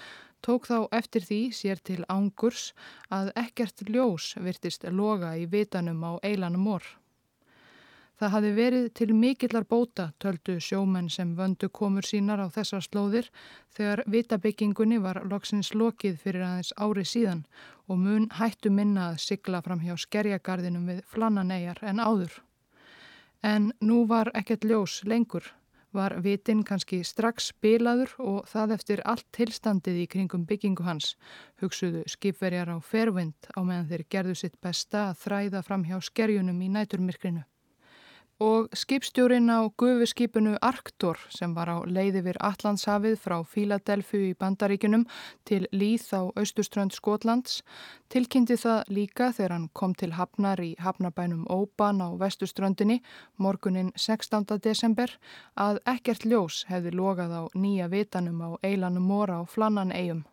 [0.44, 2.74] tók þá eftir því sér til ángurs
[3.16, 6.92] að ekkert ljós virtist loga í vitanum á eilanum orð.
[8.20, 13.30] Það hafi verið til mikillar bóta, töldu sjómenn sem vöndu komur sínar á þessar slóðir
[13.72, 17.46] þegar vitabyggingunni var loksins lokið fyrir aðeins ári síðan
[17.88, 22.34] og mun hættu minna að sigla fram hjá skerjagarðinum við flannanegar en áður.
[23.40, 25.48] En nú var ekkert ljós lengur.
[25.96, 31.14] Var vitin kannski strax spilaður og það eftir allt tilstandið í kringum byggingu hans.
[31.64, 36.60] Hugsuðu skipverjar á fervind á meðan þeir gerðu sitt besta að þræða fram hjá skerjunum
[36.68, 37.46] í næturmirkrinu
[38.40, 45.04] og skipstjórin á gufuskipinu Arktor sem var á leiði vir Allandshafið frá Fíladelfu í Bandaríkunum
[45.44, 47.60] til Líð á austuströnd Skotlands
[48.08, 53.02] tilkynnti það líka þegar hann kom til Hafnar í Hafnabænum Óban á vestuströndinni
[53.38, 54.48] morgunin 16.
[54.64, 55.12] desember
[55.60, 60.24] að ekkert ljós hefði logað á nýja vitanum á Eilanum Móra á Flannan eigum.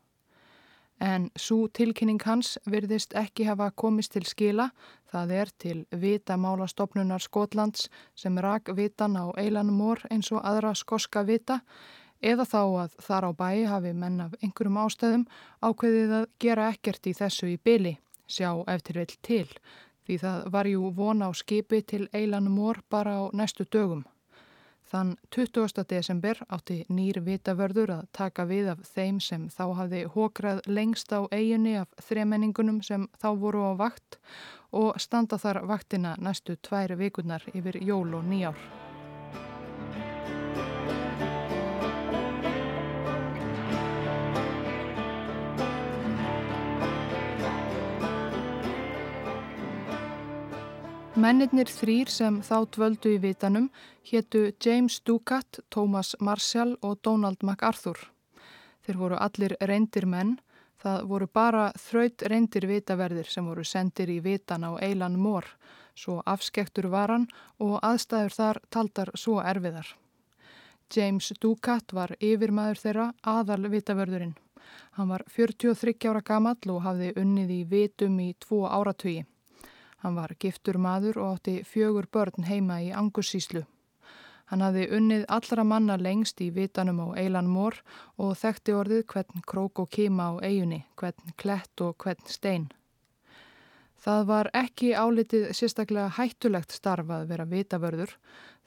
[1.01, 4.70] En svo tilkynning hans virðist ekki hafa komist til skila,
[5.12, 11.60] það er til vitamálastofnunar Skotlands sem rak vitan á eilanumor eins og aðra skoska vita,
[12.23, 15.27] eða þá að þar á bæ hafi menn af einhverjum ástæðum
[15.60, 19.48] ákveðið að gera ekkert í þessu í byli, sjá eftir vel til,
[20.09, 24.06] því það var jú von á skipi til eilanumor bara á næstu dögum.
[24.86, 25.82] Þann 20.
[25.90, 31.26] desember átti nýr vitavörður að taka við af þeim sem þá hafði hókrað lengst á
[31.34, 34.20] eiginni af þremenningunum sem þá voru á vakt
[34.70, 38.85] og standa þar vaktina næstu tvær vikurnar yfir jól og nýjár.
[51.16, 53.70] Mennirnir þrýr sem þá dvöldu í vitanum
[54.05, 57.97] héttu James Ducat, Thomas Marshall og Donald MacArthur.
[58.84, 60.34] Þeir voru allir reyndir menn,
[60.76, 65.48] það voru bara þraut reyndir vitaverðir sem voru sendir í vitan á Eilan Mór,
[65.97, 67.24] svo afskektur varan
[67.64, 69.88] og aðstæður þar taldar svo erfiðar.
[70.93, 74.36] James Ducat var yfirmaður þeirra aðal vitaverðurinn.
[75.01, 79.24] Hann var 43 ára gamall og hafði unnið í vitum í tvo áratögi.
[80.05, 83.64] Hann var giftur maður og átti fjögur börn heima í Angussíslu.
[84.47, 87.81] Hann hafði unnið allra manna lengst í vitanum á Eilan Mór
[88.23, 92.68] og þekkti orðið hvern krók og kima á eigunni, hvern klett og hvern stein.
[94.06, 98.12] Það var ekki álitið sérstaklega hættulegt starf að vera vitavörður.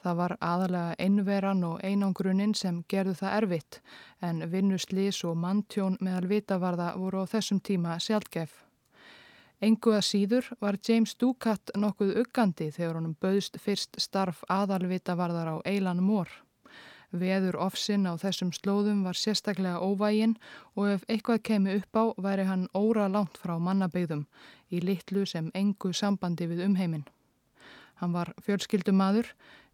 [0.04, 3.80] Það var aðalega einveran og einangrunin sem gerðu það erfitt
[4.20, 8.52] en vinnuslis og manntjón meðal vitavarða voru á þessum tíma sjálfgef.
[9.60, 15.50] Engu að síður var James Ducat nokkuð uggandi þegar honum bauðst fyrst starf aðalvita varðar
[15.52, 16.30] á Eilan Mór.
[17.12, 20.38] Veður ofsinn á þessum slóðum var sérstaklega óvægin
[20.78, 24.24] og ef eitthvað kemi upp á væri hann óra langt frá mannabegðum
[24.72, 27.04] í litlu sem engu sambandi við umheiminn.
[28.00, 29.28] Hann var fjölskyldumadur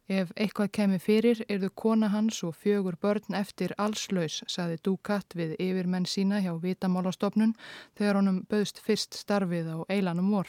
[0.07, 5.57] Ef eitthvað kemi fyrir erðu kona hans og fjögur börn eftir allslaus, saði Dukat við
[5.59, 7.57] yfirmenn sína hjá Vitamálastofnun
[7.99, 10.47] þegar honum bauðst fyrst starfið á eilanum vor.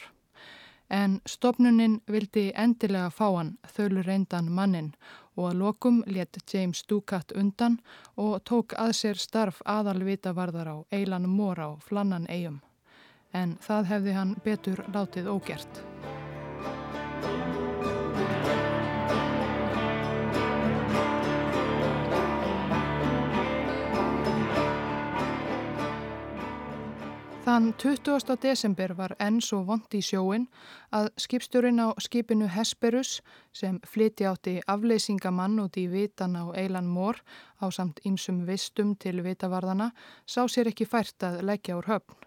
[0.88, 4.92] En stopnuninn vildi endilega fá hann þölu reyndan mannin
[5.36, 7.80] og að lokum let James Dukat undan
[8.16, 12.62] og tók að sér starf aðalvitavarðar á eilanum vor á flannan eigum.
[13.34, 15.82] En það hefði hann betur látið ógert.
[27.48, 28.34] Þann 20.
[28.42, 30.42] desember var enn svo vond í sjóin
[30.92, 33.22] að skipstjórin á skipinu Hesperus
[33.56, 37.22] sem flyti átti afleysingamann út í vitan á Eilan Mór
[37.56, 39.94] á samt ýmsum vistum til vitavarðana
[40.28, 42.20] sá sér ekki fært að leggja úr höfn.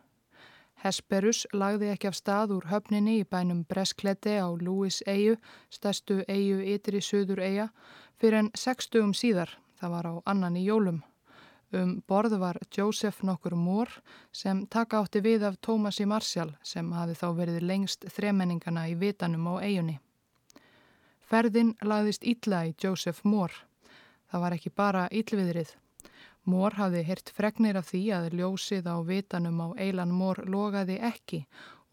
[0.82, 5.38] Hesperus lagði ekki af stað úr höfninni í bænum Breskletti á Lúis eigu,
[5.70, 7.70] stærstu eigu ytri söður eiga,
[8.18, 11.04] fyrir en 60 síðar, það var á annan í jólum.
[11.72, 13.90] Um borð var Joseph nokkur mór
[14.36, 19.48] sem taka átti við af Tómasi Marshall sem hafi þá verið lengst þremenningana í vitanum
[19.48, 20.00] á eigunni.
[21.32, 23.56] Ferðin lagðist ítla í Joseph Mór.
[24.28, 25.72] Það var ekki bara íllviðrið.
[26.44, 31.46] Mór hafi hirt fregnir af því að ljósið á vitanum á eilan Mór logaði ekki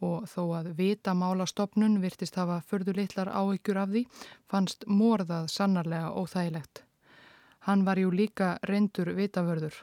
[0.02, 4.04] og þó að vitamálastofnun virtist hafa förðulitlar áhyggjur af því
[4.50, 6.87] fannst Mór það sannarlega óþægilegt.
[7.66, 9.74] Hann var jú líka reyndur vitavörður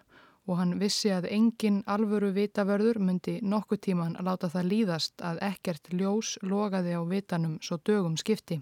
[0.45, 5.41] og hann vissi að engin alvöru vitavörður myndi nokkuð tíman að láta það líðast að
[5.47, 8.61] ekkert ljós logaði á vitanum svo dögum skipti.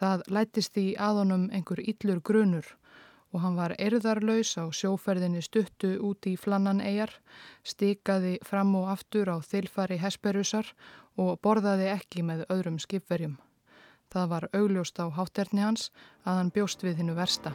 [0.00, 2.66] Það lættist í aðonum einhver yllur grunur
[3.34, 7.10] og hann var erðarlaus á sjóferðinni stuttu út í flannan eigjar,
[7.66, 10.70] stikaði fram og aftur á þilfari hesperusar
[11.18, 13.34] og borðaði ekki með öðrum skipverjum.
[14.14, 15.88] Það var augljóst á hátterni hans
[16.22, 17.50] að hann bjóst við hinnu versta.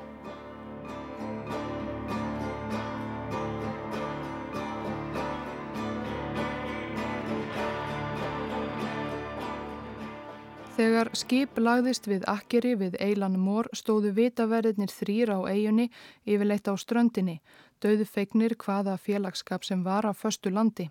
[10.76, 15.90] Þegar skip lagðist við akkeri við Eilan Mór stóðu vitaverðinir þrýr á eigunni
[16.24, 17.40] yfirleitt á ströndinni,
[17.84, 20.88] döðu feignir hvaða félagskap sem var á förstu landi.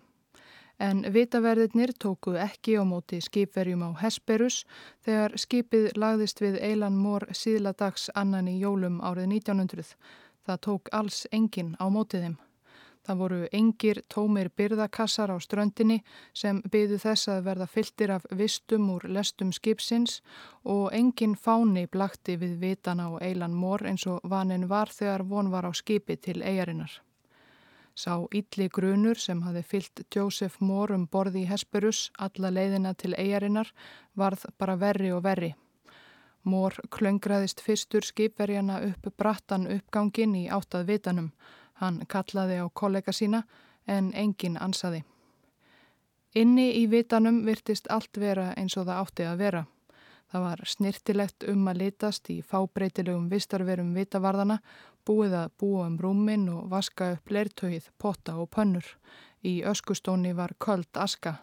[0.79, 4.61] En vitaverðinir tóku ekki á móti skipverjum á Hesperus
[5.03, 9.97] þegar skipið lagðist við Eilan Mór síðla dags annan í jólum árið 1900.
[10.47, 12.37] Það tók alls engin á mótið þeim.
[13.09, 15.99] Það voru engir tómir byrðakassar á ströndinni
[16.33, 20.19] sem byðu þess að verða fylltir af vistum úr lestum skipsins
[20.63, 25.51] og engin fáni blakti við vitana og eilan mór eins og vanin var þegar von
[25.51, 27.01] var á skipi til eigarinnar.
[27.99, 33.11] Sá ítli grunur sem hafi fyllt Joseph Moore um borði í Hesperus alla leiðina til
[33.17, 33.73] eigarinnar
[34.15, 35.53] varð bara verri og verri.
[36.47, 41.33] Mór klöngraðist fyrstur skipverjana upp brattan uppgangin í áttað vitanum
[41.79, 43.43] Hann kallaði á kollega sína
[43.87, 45.03] en enginn ansaði.
[46.35, 49.61] Inni í vitanum virtist allt vera eins og það átti að vera.
[50.29, 54.59] Það var snirtilegt um að litast í fábreytilegum vistarverum vitavarðana,
[55.05, 58.85] búið að búa um rúmin og vaska upp leirtögið, potta og pönnur.
[59.43, 61.35] Í öskustóni var köld aska.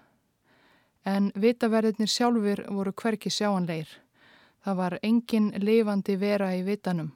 [1.05, 3.89] En vitaverðinir sjálfur voru hverki sjáanleir.
[4.65, 7.13] Það var engin lifandi vera í vitanum.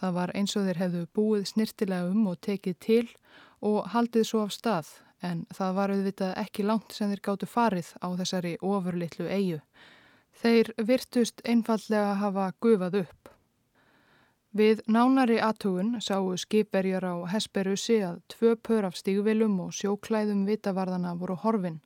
[0.00, 3.04] Það var eins og þeir hefðu búið snirtilega um og tekið til
[3.60, 4.90] og haldið svo af stað
[5.22, 9.58] en það var auðvitað ekki langt sem þeir gáttu farið á þessari ofurlittlu eigu.
[10.38, 13.32] Þeir virtust einfallega hafa gufað upp.
[14.58, 21.12] Við nánari aðtugun sáu skipverjar á Hesperussi að tvö pör af stígvilum og sjóklæðum vitavarðana
[21.20, 21.76] voru horfin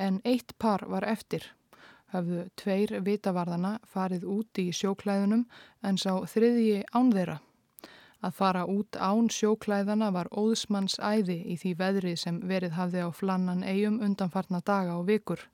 [0.00, 1.44] en eitt par var eftir.
[2.14, 5.44] Hafðu tveir vitavarðana farið út í sjóklæðunum
[5.84, 7.40] en sá þriðji ánþeira.
[8.24, 13.10] Að fara út án sjóklæðana var óðsmanns æði í því veðri sem verið hafði á
[13.12, 15.44] flannan eigum undanfarna daga og vikur.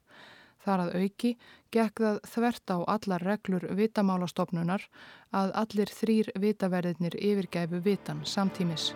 [0.65, 1.31] Þar að auki
[1.73, 4.85] gekk það þvert á allar reglur vitamálastofnunar
[5.33, 8.91] að allir þrýr vitaverðinir yfirgæfu vitan samtímis.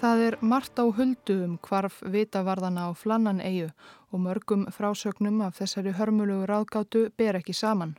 [0.00, 3.68] Það er margt á huldu um hvarf vitavarðana á flannan eigu
[4.08, 7.98] og mörgum frásögnum af þessari hörmulugu ráðgátu ber ekki saman.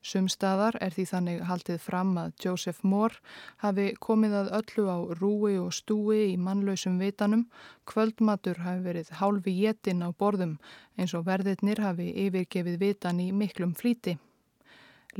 [0.00, 3.20] Sumstaðar er því þannig haldið fram að Joseph Moore
[3.60, 7.44] hafi komið að öllu á rúi og stúi í mannlausum vitanum,
[7.84, 10.56] kvöldmatur hafi verið hálfi jétin á borðum
[10.96, 14.16] eins og verðirnir hafi yfirgefið vitan í miklum flíti.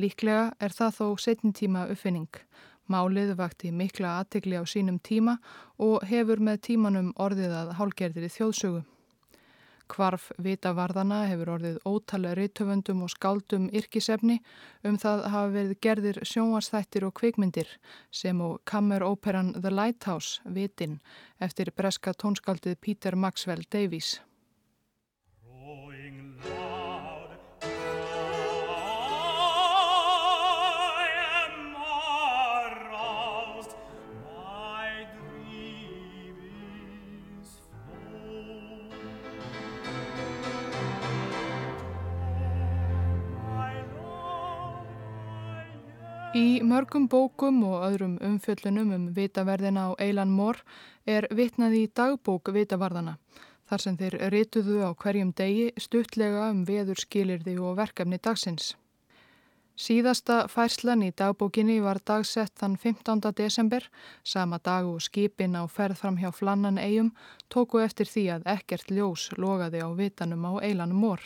[0.00, 2.30] Líklega er það þó setnintíma uppfinning.
[2.90, 5.36] Málið vakti mikla aðtegli á sínum tíma
[5.78, 8.82] og hefur með tímanum orðið að hálgerðir í þjóðsögu.
[9.90, 14.38] Kvarf vitavarðana hefur orðið ótalega reytöfundum og skáldum yrkisefni
[14.86, 17.74] um það hafa verið gerðir sjónvarsþættir og kvikmyndir
[18.14, 21.00] sem og kammeróperan The Lighthouse, Vitin,
[21.42, 24.20] eftir breska tónskaldið Peter Maxwell Davies.
[46.40, 50.60] Í mörgum bókum og öðrum umfjöllunum um vitaverðina á Eilan Mór
[51.04, 53.18] er vitnað í dagbók vitavarðana
[53.68, 58.70] þar sem þeir rituðu á hverjum degi stuttlega um veður skilirði og verkefni dagsins.
[59.76, 63.20] Síðasta færslan í dagbókinni var dagsett þann 15.
[63.36, 63.84] desember,
[64.24, 67.12] sama dag og skipin á ferð fram hjá flannan eigum
[67.52, 71.20] tóku eftir því að ekkert ljós logaði á vitanum á Eilan Mór.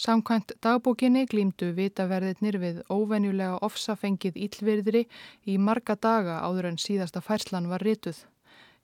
[0.00, 5.02] Samkvæmt dagbókinni glýmdu vitaverðirnir við óvenjulega ofsafengið íllvirðri
[5.44, 8.22] í marga daga áður en síðasta færslan var rituð.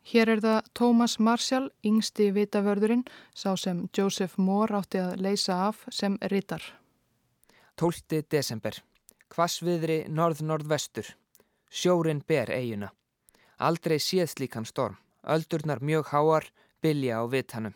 [0.06, 5.80] Hér er það Thomas Marshall, yngsti vitavörðurinn, sá sem Joseph Moore átti að leysa af
[5.88, 6.60] sem ritar.
[7.80, 8.20] 12.
[8.30, 8.76] desember.
[9.32, 11.08] Hvasviðri norð-norðvestur.
[11.72, 12.92] Sjórin ber eiguna.
[13.56, 15.00] Aldrei séð slíkan storm.
[15.24, 16.52] Öldurnar mjög háar,
[16.84, 17.74] bilja á vitanum.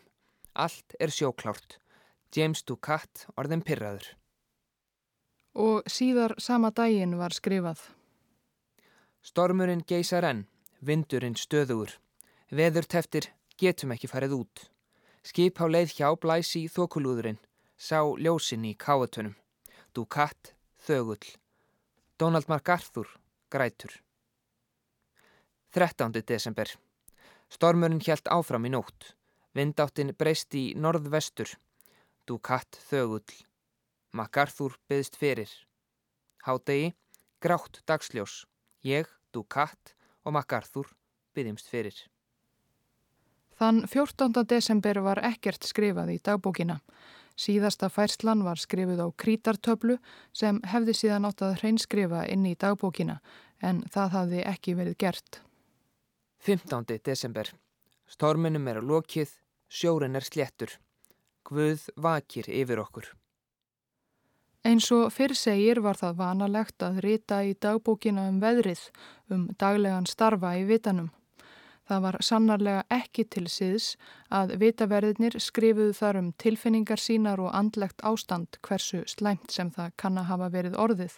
[0.53, 1.80] Allt er sjóklárt.
[2.31, 4.05] James Ducat orðin pyrraður.
[5.59, 7.81] Og síðar sama daginn var skrifað.
[9.21, 10.45] Stormurinn geysar enn,
[10.79, 11.91] vindurinn stöðugur.
[12.51, 13.27] Veður teftir,
[13.59, 14.63] getum ekki farið út.
[15.27, 17.37] Skip á leið hjá blæsi í þokulúðurinn,
[17.77, 19.35] sá ljósinn í káatunum.
[19.93, 20.53] Ducat,
[20.87, 21.35] þögull.
[22.17, 23.11] Donald MacArthur,
[23.51, 23.91] grætur.
[25.75, 26.15] 13.
[26.27, 26.71] desember.
[27.51, 29.13] Stormurinn hjælt áfram í nótt.
[29.51, 31.51] Vindáttin breyst í norðvestur.
[32.27, 33.41] Ducat þögull.
[34.11, 35.51] MacArthur byðst fyrir.
[36.45, 36.93] Hádegi,
[37.41, 38.45] grátt dagsljós.
[38.83, 39.95] Ég, Ducat
[40.25, 40.89] og MacArthur
[41.35, 41.95] byggjumst fyrir.
[43.61, 44.43] Þann 14.
[44.49, 46.79] desember var ekkert skrifað í dagbókina.
[47.37, 49.97] Síðasta færslan var skrifuð á krítartöflu
[50.33, 53.19] sem hefði síðan átt að hreinskrifa inn í dagbókina
[53.61, 55.41] en það hafði ekki verið gert.
[56.41, 56.97] 15.
[57.05, 57.53] desember.
[58.09, 59.29] Storminum er á lokið,
[59.69, 60.73] sjórin er sléttur.
[61.47, 63.11] Guð vakir yfir okkur.
[64.61, 68.83] Eins og fyrr segir var það vanalegt að rita í dagbókina um veðrið,
[69.33, 71.09] um daglegan starfa í vitanum.
[71.89, 73.87] Það var sannarlega ekki til síðs
[74.31, 80.21] að vitaverðinir skrifuðu þar um tilfinningar sínar og andlegt ástand hversu slæmt sem það kann
[80.21, 81.17] að hafa verið orðið.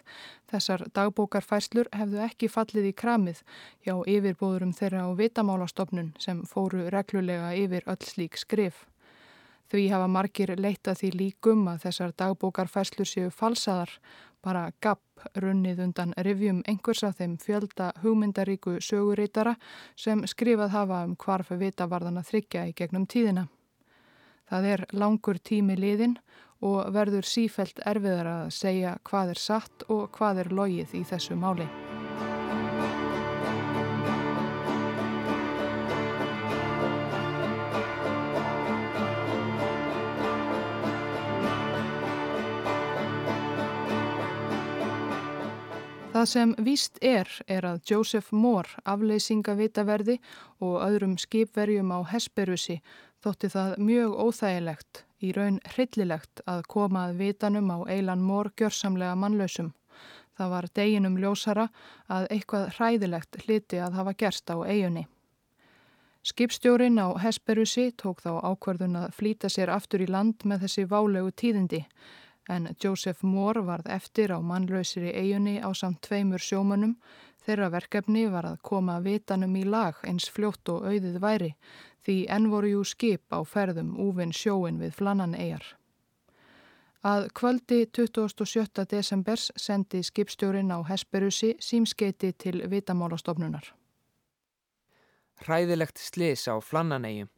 [0.50, 3.44] Þessar dagbókarfæslur hefðu ekki fallið í kramið
[3.84, 8.86] hjá yfirbóðurum þeirra á vitamálastofnun sem fóru reglulega yfir öll slík skrif.
[9.72, 13.90] Því hafa margir leitað því líkum að þessar dagbókarfæslur séu falsaðar,
[14.44, 15.00] bara gapp
[15.40, 19.56] runnið undan rivjum einhvers af þeim fjölda hugmyndaríku sögurítara
[19.96, 23.48] sem skrifað hafa um hvarf vitavarðana þryggja í gegnum tíðina.
[24.50, 26.18] Það er langur tími liðin
[26.64, 31.40] og verður sífelt erfiðar að segja hvað er satt og hvað er logið í þessu
[31.40, 31.68] máli.
[46.14, 50.20] Það sem víst er, er að Joseph Moore, afleysingavitaverði
[50.62, 52.76] og öðrum skipverjum á Hesperusi
[53.24, 59.18] þótti það mjög óþægilegt, í raun hryllilegt að koma að vitanum á Eilan Moore gjörsamlega
[59.18, 59.72] mannlausum.
[60.38, 61.66] Það var deginum ljósara
[62.06, 65.08] að eitthvað hræðilegt hliti að hafa gerst á eigunni.
[66.22, 71.34] Skipstjórin á Hesperusi tók þá ákverðun að flýta sér aftur í land með þessi válegu
[71.34, 71.82] tíðindi
[72.48, 76.96] en Joseph Moore varð eftir á mannlausir í eigunni á samt tveimur sjómanum.
[77.44, 81.54] Þeirra verkefni var að koma vitanum í lag eins fljótt og auðið væri
[82.04, 85.64] því enn voru jú skip á ferðum úvinn sjóin við flannan eigar.
[87.04, 88.84] Að kvöldi 27.
[88.88, 93.74] desembers sendi skipstjórin á Hesperusi símskeiti til vitamálastofnunar.
[95.44, 97.28] Hræðilegt slis á flannanegjum.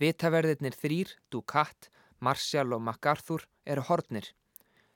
[0.00, 1.88] Vitaverðirnir þrýr, Ducat,
[2.20, 4.32] Marshall og MacArthur eru hornir.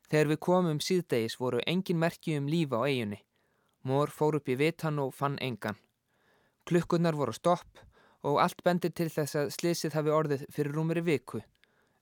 [0.08, 3.20] Þegar við komum síðdegis voru engin merki um lífa á eiginni.
[3.84, 5.76] Mór fór upp í vitan og fann engan.
[6.68, 7.82] Klukkurnar voru stopp
[8.24, 11.42] og allt bendir til þess að slísið hafi orðið fyrir rúmur í viku.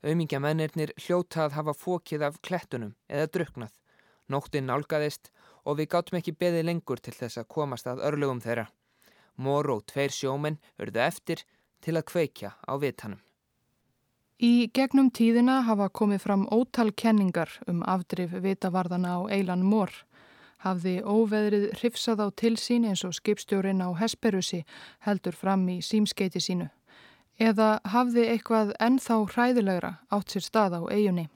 [0.07, 3.75] Auðmingja mennirnir hljóta að hafa fókið af klettunum eða druknað.
[4.31, 5.31] Nóttinn nálgæðist
[5.65, 8.69] og við gáttum ekki beðið lengur til þess að komast að örlugum þeirra.
[9.37, 11.43] Mór og tveir sjómenn örðu eftir
[11.83, 13.26] til að kveikja á vitanum.
[14.37, 19.89] Í gegnum tíðina hafa komið fram ótal kenningar um afdrif vitavarðana á Eilan Mór.
[20.61, 24.67] Hafði óveðrið hrifsað á tilsýn eins og skipstjórin á Hesperusi
[25.09, 26.69] heldur fram í símskeiti sínu.
[27.41, 31.31] Eða hafði eitthvað ennþá hræðilegra átt sér stað á eigunni.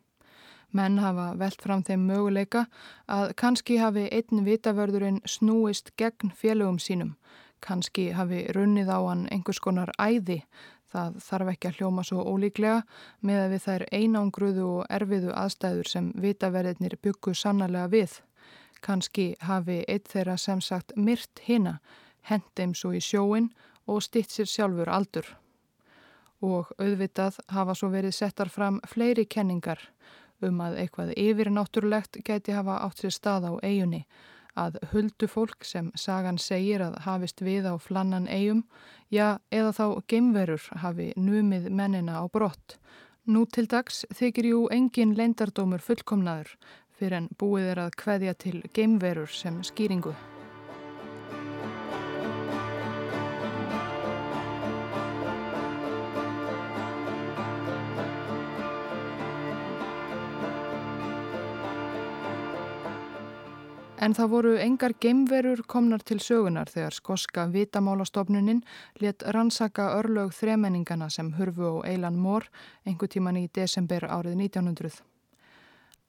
[0.70, 2.66] Menn hafa velt fram þeim möguleika
[3.08, 7.16] að kannski hafi einn vitavörðurinn snúist gegn félögum sínum.
[7.64, 10.42] Kannski hafi runnið á hann einhvers konar æði
[10.90, 12.80] Það þarf ekki að hljóma svo ólíklega
[13.26, 18.16] með að við þær einangruðu og erfiðu aðstæður sem vitaverðinir byggu sannarlega við.
[18.82, 21.78] Kanski hafi eitt þeirra sem sagt myrt hina,
[22.26, 23.50] hendim svo í sjóin
[23.86, 25.28] og stitt sér sjálfur aldur.
[26.40, 29.82] Og auðvitað hafa svo verið settar fram fleiri kenningar
[30.40, 34.06] um að eitthvað yfirnáttúrulegt geti hafa átt sér stað á eigunni
[34.56, 38.64] að huldu fólk sem sagan segir að hafist við á flannan eigum,
[39.10, 42.78] já eða þá geimverur hafi numið mennina á brott.
[43.26, 46.56] Nú til dags þykir jú engin leindardómur fullkomnaður
[47.00, 50.14] fyrir en búið er að kveðja til geimverur sem skýringu.
[64.00, 68.62] En það voru engar geimverur komnar til sögunar þegar skoska vitamálastofnuninn
[69.02, 72.48] let rannsaka örlög þremenningana sem hurfu á Eilan Mór
[72.88, 75.02] einhver tíman í desember árið 1900.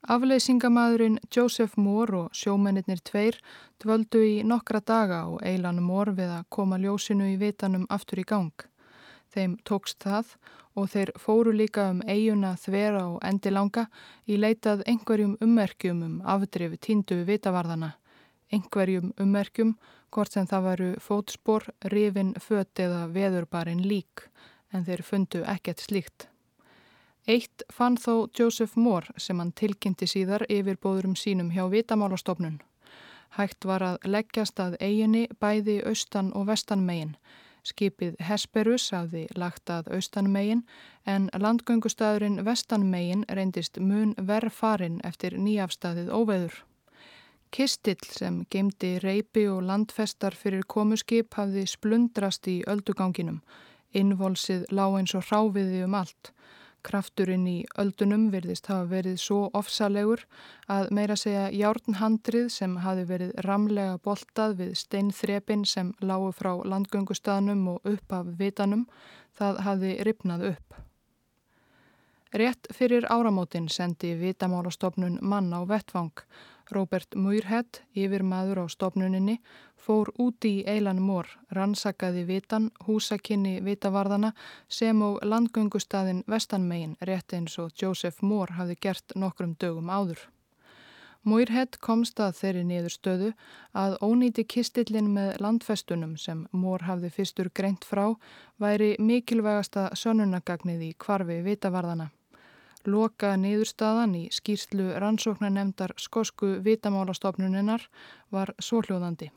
[0.08, 3.38] Afleysingamadurinn Joseph Moore og sjómennir tveir
[3.84, 8.26] dvöldu í nokkra daga og Eilan Mór við að koma ljósinu í vitanum aftur í
[8.26, 8.71] gang.
[9.32, 10.36] Þeim tókst það
[10.76, 13.86] og þeir fóru líka um eiguna þvera og endilanga
[14.28, 17.94] í leitað einhverjum ummerkjum um afdrifu tíndu vitavarðana.
[18.52, 19.78] Einhverjum ummerkjum,
[20.12, 24.28] hvort sem það varu fótspor, rifin, fött eða veðurbarinn lík,
[24.72, 26.28] en þeir fundu ekkert slíkt.
[27.28, 32.60] Eitt fann þó Joseph Moore sem hann tilkynnti síðar yfir bóðurum sínum hjá vitamálastofnun.
[33.38, 37.14] Hægt var að leggjast að eiginni bæði austan og vestan megin.
[37.62, 40.64] Skipið Hesperus hafði lagt að austan megin
[41.06, 46.56] en landgöngustæðurinn vestan megin reyndist mun verð farin eftir nýjafstæðið óveður.
[47.52, 53.42] Kistill sem gemdi reypi og landfestar fyrir komuskip hafði splundrast í ölduganginum.
[53.92, 56.32] Innvolsið lág eins og hráfiði um allt.
[56.84, 60.24] Krafturinn í öldunum virðist hafa verið svo ofsalegur
[60.72, 67.68] að meira segja járnhandrið sem hafi verið ramlega boltað við steinþrepin sem lágu frá landgöngustaðnum
[67.76, 68.88] og upp af vitanum,
[69.38, 70.82] það hafi ripnað upp.
[72.32, 76.14] Rétt fyrir áramótin sendi vitamálastofnun mann á vettvang.
[76.72, 79.38] Robert Muirhead, yfir maður á stofnuninni,
[79.76, 84.32] fór úti í Eilan Mór, rannsakaði vitan, húsakinni vitavarðana
[84.70, 90.30] sem og landgöngustadin vestanmegin rétt eins og Joseph Moore hafði gert nokkrum dögum áður.
[91.22, 93.28] Muirhead komst að þeirri niður stöðu
[93.78, 98.08] að ónýti kistillin með landfestunum sem Moore hafði fyrstur greint frá
[98.62, 102.10] væri mikilvægasta sönunagagnið í kvarfi vitavarðana.
[102.90, 107.84] Loka niðurstaðan í skýrslu rannsóknanemdar skosku vitamálastofnuninnar
[108.34, 109.30] var svohljóðandi.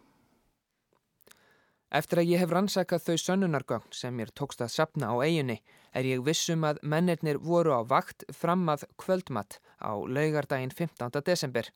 [1.95, 5.61] Eftir að ég hef rannsakað þau sönnunargögn sem mér tókst að sapna á eiginni
[5.95, 11.21] er ég vissum að mennirnir voru á vakt fram að kvöldmatt á laugardaginn 15.
[11.23, 11.69] desember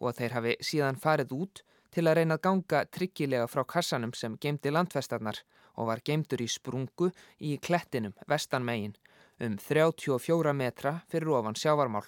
[0.00, 1.62] og að þeir hafi síðan farið út
[1.94, 5.40] til að reyna að ganga tryggilega frá kassanum sem geimdi landfestarnar
[5.78, 7.08] og var geimdur í sprungu
[7.40, 8.98] í klettinum vestanmegin
[9.42, 12.06] um 34 metra fyrir ofan sjávarmál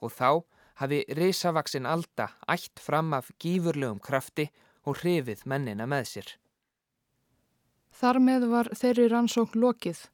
[0.00, 0.42] og þá
[0.80, 4.48] hafi risavaksinn alda ætt fram af gífurlegum krafti
[4.86, 6.28] og hrifið mennina með sér.
[8.00, 10.04] Þar með var þeirri rannsókn lokið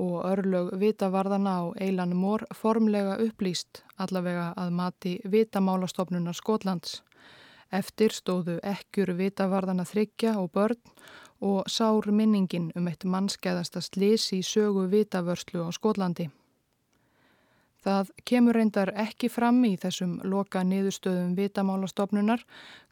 [0.00, 7.00] og örlög vitavarðana á Eilan Mór formlega upplýst allavega að mati vitamálastofnunar Skotlands.
[7.70, 10.80] Eftir stóðu ekkjur vitavarðana þryggja og börn
[11.40, 16.28] og sár minningin um eitt mannskæðasta slis í sögu vitavörslu á Skotlandi.
[17.80, 22.42] Það kemur reyndar ekki fram í þessum loka niðurstöðum vitamálastofnunar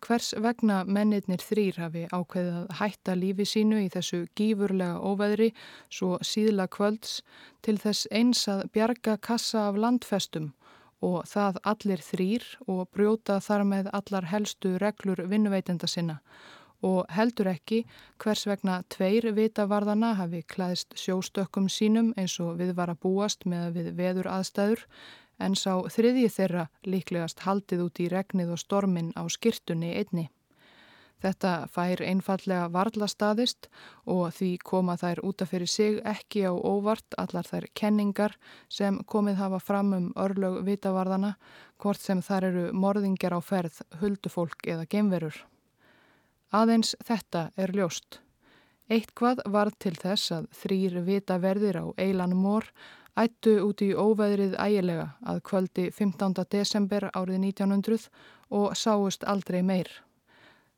[0.07, 5.51] hvers vegna mennirnir þrýr hafi ákveðið að hætta lífi sínu í þessu gífurlega óveðri
[5.93, 7.19] svo síðla kvölds
[7.61, 10.55] til þess eins að bjarga kassa af landfestum
[11.05, 16.23] og það allir þrýr og brjóta þar með allar helstu reglur vinnuveitenda sinna
[16.83, 17.85] og heldur ekki
[18.23, 23.73] hvers vegna tveir vitavarðana hafi klæðist sjóstökkum sínum eins og við var að búast með
[23.79, 24.87] við veður aðstæður
[25.39, 30.29] en sá þriðji þeirra líklegast haldið út í regnið og stormin á skirtunni einni.
[31.19, 33.67] Þetta fær einfallega varla staðist
[34.07, 38.37] og því koma þær útaf fyrir sig ekki á óvart allar þær kenningar
[38.71, 41.35] sem komið hafa fram um örlög vitavarðana
[41.83, 45.43] hvort sem þar eru morðingjar á ferð, huldufólk eða gemverur.
[46.49, 48.23] Aðeins þetta er ljóst.
[48.89, 52.65] Eitthvað var til þess að þrýr vita verðir á Eilan Mór
[53.20, 56.47] ættu út í óveðrið ægilega að kvöldi 15.
[56.49, 58.09] desember árið 1900
[58.49, 59.91] og sáust aldrei meir.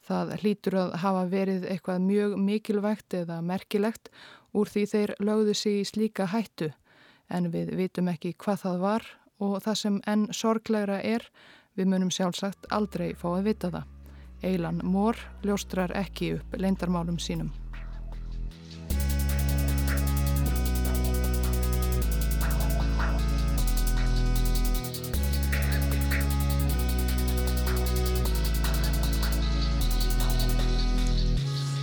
[0.03, 4.11] Það hlýtur að hafa verið eitthvað mjög mikilvægt eða merkilegt
[4.51, 6.73] úr því þeir lögðu sig í slíka hættu
[7.31, 11.23] en við vitum ekki hvað það var og það sem enn sorglegra er,
[11.79, 14.00] við munum sjálfsagt aldrei fá að vita það.
[14.43, 17.51] Eilan Mór ljóstrar ekki upp leindarmálum sínum.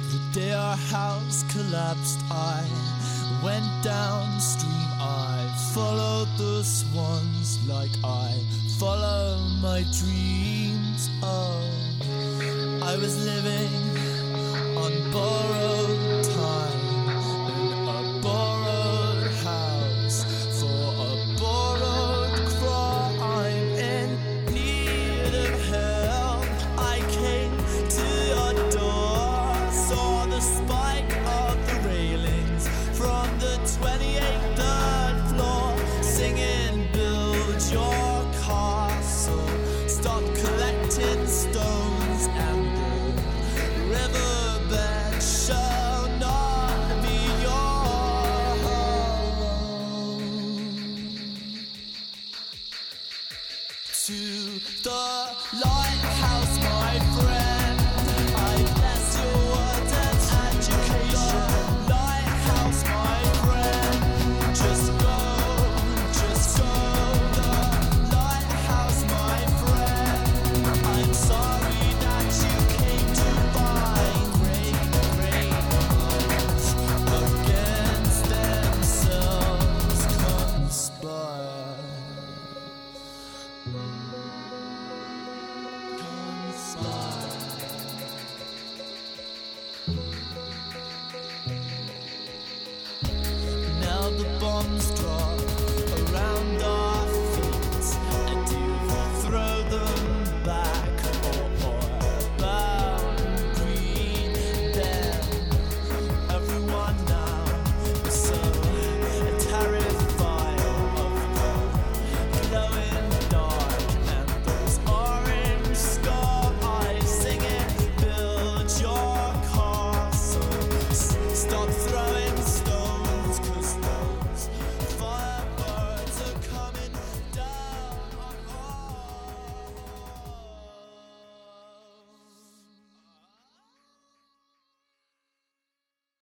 [0.09, 2.65] The day our house collapsed I
[3.43, 4.73] went downstream.
[4.99, 8.33] I followed the swans like I
[8.79, 11.09] follow my dreams.
[11.21, 11.96] Oh
[12.87, 13.97] I was living
[14.77, 16.26] on borrowed